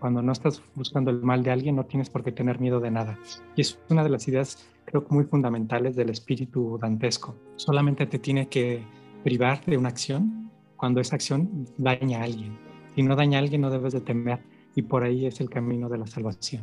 Cuando 0.00 0.20
no 0.20 0.32
estás 0.32 0.62
buscando 0.74 1.10
el 1.10 1.22
mal 1.22 1.42
de 1.42 1.50
alguien, 1.50 1.76
no 1.76 1.86
tienes 1.86 2.10
por 2.10 2.24
qué 2.24 2.32
tener 2.32 2.60
miedo 2.60 2.80
de 2.80 2.90
nada. 2.90 3.18
Y 3.56 3.62
es 3.62 3.78
una 3.88 4.02
de 4.02 4.10
las 4.10 4.26
ideas, 4.28 4.66
creo 4.84 5.06
que 5.06 5.14
muy 5.14 5.24
fundamentales 5.24 5.96
del 5.96 6.10
espíritu 6.10 6.78
dantesco. 6.80 7.34
Solamente 7.56 8.06
te 8.06 8.18
tiene 8.18 8.48
que 8.48 8.82
privar 9.24 9.64
de 9.64 9.76
una 9.76 9.88
acción 9.88 10.50
cuando 10.76 11.00
esa 11.00 11.16
acción 11.16 11.66
daña 11.78 12.20
a 12.20 12.24
alguien. 12.24 12.58
Si 12.94 13.02
no 13.02 13.16
daña 13.16 13.38
a 13.38 13.42
alguien, 13.42 13.60
no 13.60 13.70
debes 13.70 13.92
de 13.92 14.00
temer. 14.00 14.40
Y 14.74 14.82
por 14.82 15.04
ahí 15.04 15.26
es 15.26 15.40
el 15.40 15.50
camino 15.50 15.88
de 15.88 15.98
la 15.98 16.06
salvación. 16.06 16.62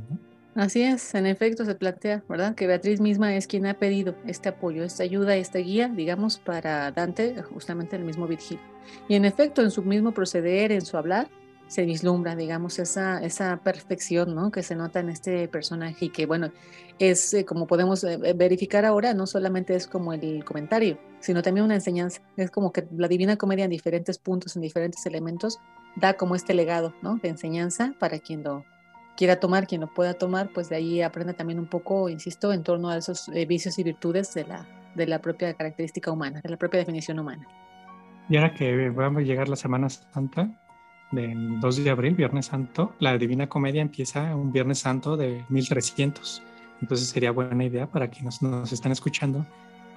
Así 0.56 0.82
es, 0.82 1.14
en 1.14 1.26
efecto 1.26 1.64
se 1.64 1.76
plantea, 1.76 2.24
¿verdad? 2.28 2.56
Que 2.56 2.68
Beatriz 2.68 3.00
misma 3.00 3.36
es 3.36 3.48
quien 3.48 3.66
ha 3.68 3.76
pedido 3.76 4.16
este 4.26 4.50
apoyo, 4.50 4.84
esta 4.84 5.04
ayuda, 5.04 5.36
esta 5.36 5.60
guía, 5.60 5.88
digamos, 5.88 6.40
para 6.40 6.92
Dante, 6.92 7.42
justamente 7.44 7.96
el 7.96 8.04
mismo 8.04 8.28
Virgilio. 8.28 8.64
Y 9.08 9.16
en 9.16 9.26
efecto, 9.26 9.62
en 9.62 9.72
su 9.72 9.84
mismo 9.84 10.12
proceder, 10.12 10.72
en 10.72 10.82
su 10.82 10.98
hablar, 10.98 11.30
se 11.70 11.86
vislumbra, 11.86 12.36
digamos, 12.36 12.80
esa, 12.80 13.24
esa 13.24 13.58
perfección, 13.58 14.34
¿no? 14.34 14.52
Que 14.52 14.64
se 14.64 14.76
nota 14.76 15.00
en 15.00 15.10
este 15.10 15.48
personaje 15.48 16.06
y 16.06 16.10
que, 16.10 16.26
bueno, 16.26 16.52
es, 16.98 17.32
eh, 17.36 17.46
como 17.46 17.68
podemos 17.68 18.04
eh, 18.04 18.18
verificar 18.34 18.86
ahora, 18.86 19.14
no 19.14 19.28
solamente 19.28 19.76
es 19.76 19.86
como 19.86 20.12
el 20.14 20.44
comentario, 20.44 20.98
sino 21.20 21.44
también 21.44 21.66
una 21.66 21.76
enseñanza. 21.76 22.22
Es 22.38 22.50
como 22.50 22.72
que 22.74 22.88
la 22.98 23.08
Divina 23.08 23.38
Comedia 23.38 23.66
en 23.66 23.72
diferentes 23.72 24.18
puntos, 24.18 24.56
en 24.56 24.64
diferentes 24.64 25.06
elementos, 25.06 25.60
da 25.96 26.16
como 26.16 26.36
este 26.36 26.56
legado, 26.56 26.96
¿no? 27.04 27.18
De 27.18 27.30
enseñanza 27.30 27.94
para 28.00 28.18
quien 28.18 28.44
lo, 28.44 28.66
quiera 29.16 29.40
tomar, 29.40 29.68
quien 29.68 29.82
lo 29.82 29.94
pueda 29.94 30.16
tomar, 30.16 30.50
pues 30.52 30.70
de 30.70 30.78
ahí 30.78 31.02
aprende 31.04 31.36
también 31.36 31.60
un 31.60 31.68
poco, 31.68 32.10
insisto, 32.10 32.52
en 32.52 32.64
torno 32.64 32.90
a 32.90 32.98
esos 32.98 33.30
eh, 33.30 33.46
vicios 33.46 33.78
y 33.78 33.84
virtudes 33.84 34.34
de 34.34 34.46
la, 34.46 34.66
de 34.96 35.06
la 35.06 35.22
propia 35.22 35.54
característica 35.54 36.12
humana, 36.12 36.42
de 36.42 36.50
la 36.50 36.58
propia 36.58 36.80
definición 36.80 37.20
humana. 37.20 37.48
Y 38.28 38.38
ahora 38.38 38.56
que 38.56 38.90
vamos 38.90 39.22
a 39.22 39.26
llegar 39.26 39.50
la 39.50 39.56
Semana 39.56 39.88
Santa, 39.90 40.50
del 41.12 41.60
2 41.60 41.84
de 41.84 41.90
abril, 41.90 42.16
Viernes 42.16 42.48
Santo, 42.48 42.94
la 43.00 43.18
Divina 43.18 43.48
Comedia 43.48 43.82
empieza 43.82 44.36
un 44.36 44.52
Viernes 44.52 44.80
Santo 44.80 45.18
de 45.18 45.44
1300. 45.50 46.44
Entonces 46.82 47.10
sería 47.10 47.32
buena 47.32 47.64
idea 47.64 47.88
para 47.88 48.10
quienes 48.10 48.42
nos 48.42 48.72
están 48.72 48.92
escuchando 48.92 49.46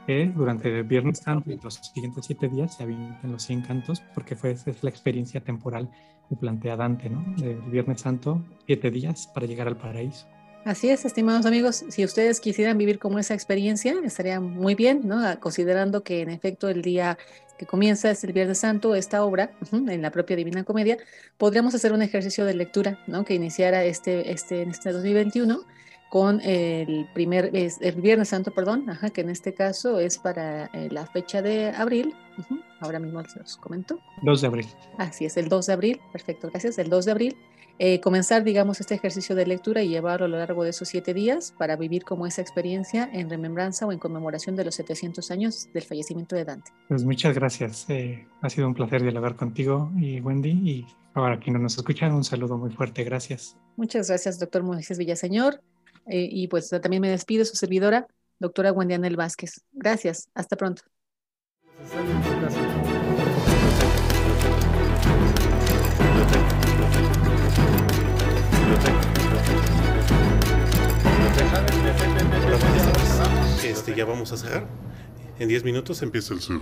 que 0.07 0.27
durante 0.27 0.79
el 0.79 0.85
Viernes 0.85 1.18
Santo 1.18 1.51
y 1.51 1.59
los 1.62 1.75
siguientes 1.75 2.27
siete 2.27 2.48
días 2.48 2.77
se 2.77 2.83
avienten 2.83 3.31
los 3.31 3.42
100 3.44 3.62
cantos, 3.62 4.03
porque 4.14 4.35
fue, 4.35 4.51
es 4.53 4.83
la 4.83 4.90
experiencia 4.90 5.40
temporal 5.40 5.88
que 6.29 6.37
plantea 6.37 6.77
Dante, 6.77 7.09
¿no? 7.09 7.25
El 7.42 7.61
Viernes 7.70 8.01
Santo, 8.01 8.42
siete 8.66 8.90
días 8.90 9.31
para 9.33 9.46
llegar 9.46 9.68
al 9.68 9.77
paraíso. 9.77 10.27
Así 10.64 10.90
es, 10.90 11.05
estimados 11.05 11.44
amigos, 11.44 11.85
si 11.88 12.05
ustedes 12.05 12.38
quisieran 12.38 12.79
vivir 12.79 13.01
como 13.01 13.18
esa 13.18 13.35
experiencia, 13.35 13.96
estaría 14.05 14.38
muy 14.38 14.77
bien, 14.77 15.01
¿no? 15.05 15.20
Considerando 15.40 16.05
que 16.05 16.20
en 16.20 16.31
efecto 16.31 16.68
el 16.68 16.83
día 16.83 17.18
que 17.59 17.66
comienza 17.66 18.12
es 18.12 18.22
el 18.22 18.33
Viernes 18.33 18.59
Santo, 18.59 18.94
esta 18.94 19.25
obra, 19.25 19.51
en 19.72 20.03
la 20.03 20.12
propia 20.12 20.37
Divina 20.37 20.62
Comedia, 20.62 20.98
podríamos 21.37 21.75
hacer 21.75 21.92
un 21.92 22.01
ejercicio 22.01 22.44
de 22.44 22.55
lectura, 22.55 23.01
¿no? 23.09 23.25
Que 23.25 23.35
iniciara 23.35 23.85
este, 23.85 24.31
este, 24.31 24.62
en 24.62 24.70
este 24.70 24.92
2021 24.92 25.64
con 26.12 26.42
el 26.42 27.09
primer, 27.14 27.51
el 27.55 28.03
Viernes 28.03 28.29
Santo, 28.29 28.51
perdón, 28.51 28.90
ajá, 28.90 29.09
que 29.09 29.22
en 29.22 29.31
este 29.31 29.55
caso 29.55 29.98
es 29.98 30.18
para 30.18 30.66
eh, 30.66 30.90
la 30.90 31.07
fecha 31.07 31.40
de 31.40 31.70
abril, 31.70 32.14
ahora 32.81 32.98
mismo 32.98 33.25
se 33.25 33.38
los 33.38 33.57
comento. 33.57 33.98
2 34.20 34.42
de 34.42 34.46
abril. 34.46 34.66
Así 34.98 35.25
es, 35.25 35.38
el 35.38 35.48
2 35.48 35.68
de 35.68 35.72
abril, 35.72 36.01
perfecto, 36.12 36.51
gracias, 36.51 36.77
el 36.77 36.90
2 36.90 37.07
de 37.07 37.12
abril. 37.12 37.37
Eh, 37.79 37.98
comenzar, 38.01 38.44
digamos, 38.44 38.79
este 38.79 38.94
ejercicio 38.94 39.35
de 39.35 39.46
lectura 39.46 39.83
y 39.83 39.88
llevarlo 39.88 40.27
a 40.27 40.29
lo 40.29 40.37
largo 40.37 40.64
de 40.64 40.70
esos 40.70 40.87
siete 40.87 41.14
días 41.14 41.55
para 41.57 41.77
vivir 41.77 42.05
como 42.05 42.27
esa 42.27 42.42
experiencia 42.42 43.09
en 43.11 43.31
remembranza 43.31 43.87
o 43.87 43.92
en 43.92 43.98
conmemoración 43.98 44.55
de 44.55 44.66
los 44.66 44.75
700 44.75 45.31
años 45.31 45.70
del 45.72 45.83
fallecimiento 45.83 46.37
de 46.37 46.44
Dante. 46.44 46.72
Pues 46.88 47.05
muchas 47.05 47.35
gracias. 47.35 47.87
Eh, 47.88 48.27
ha 48.42 48.51
sido 48.51 48.68
un 48.68 48.75
placer 48.75 49.03
dialogar 49.03 49.35
contigo 49.35 49.90
y 49.98 50.20
Wendy. 50.20 50.51
Y 50.51 50.87
ahora 51.14 51.40
quien 51.40 51.61
nos 51.62 51.79
escucha, 51.79 52.14
un 52.14 52.22
saludo 52.22 52.59
muy 52.59 52.70
fuerte. 52.70 53.03
Gracias. 53.03 53.57
Muchas 53.79 54.09
gracias, 54.09 54.38
doctor 54.38 54.62
Moisés 54.62 54.98
Villaseñor. 54.98 55.62
Eh, 56.07 56.29
y 56.31 56.49
pues 56.49 56.69
también 56.69 57.01
me 57.01 57.09
despido, 57.09 57.45
su 57.45 57.57
servidora, 57.57 58.07
doctora 58.38 58.73
Wendianel 58.73 59.17
Vázquez. 59.17 59.62
Gracias, 59.73 60.29
hasta 60.35 60.57
pronto. 60.57 60.83
Este, 73.65 73.95
ya 73.95 74.05
vamos 74.05 74.33
a 74.33 74.37
cerrar. 74.37 74.67
En 75.38 75.49
10 75.49 75.65
minutos 75.65 76.03
empieza 76.03 76.35
el 76.35 76.41
cerro. 76.41 76.61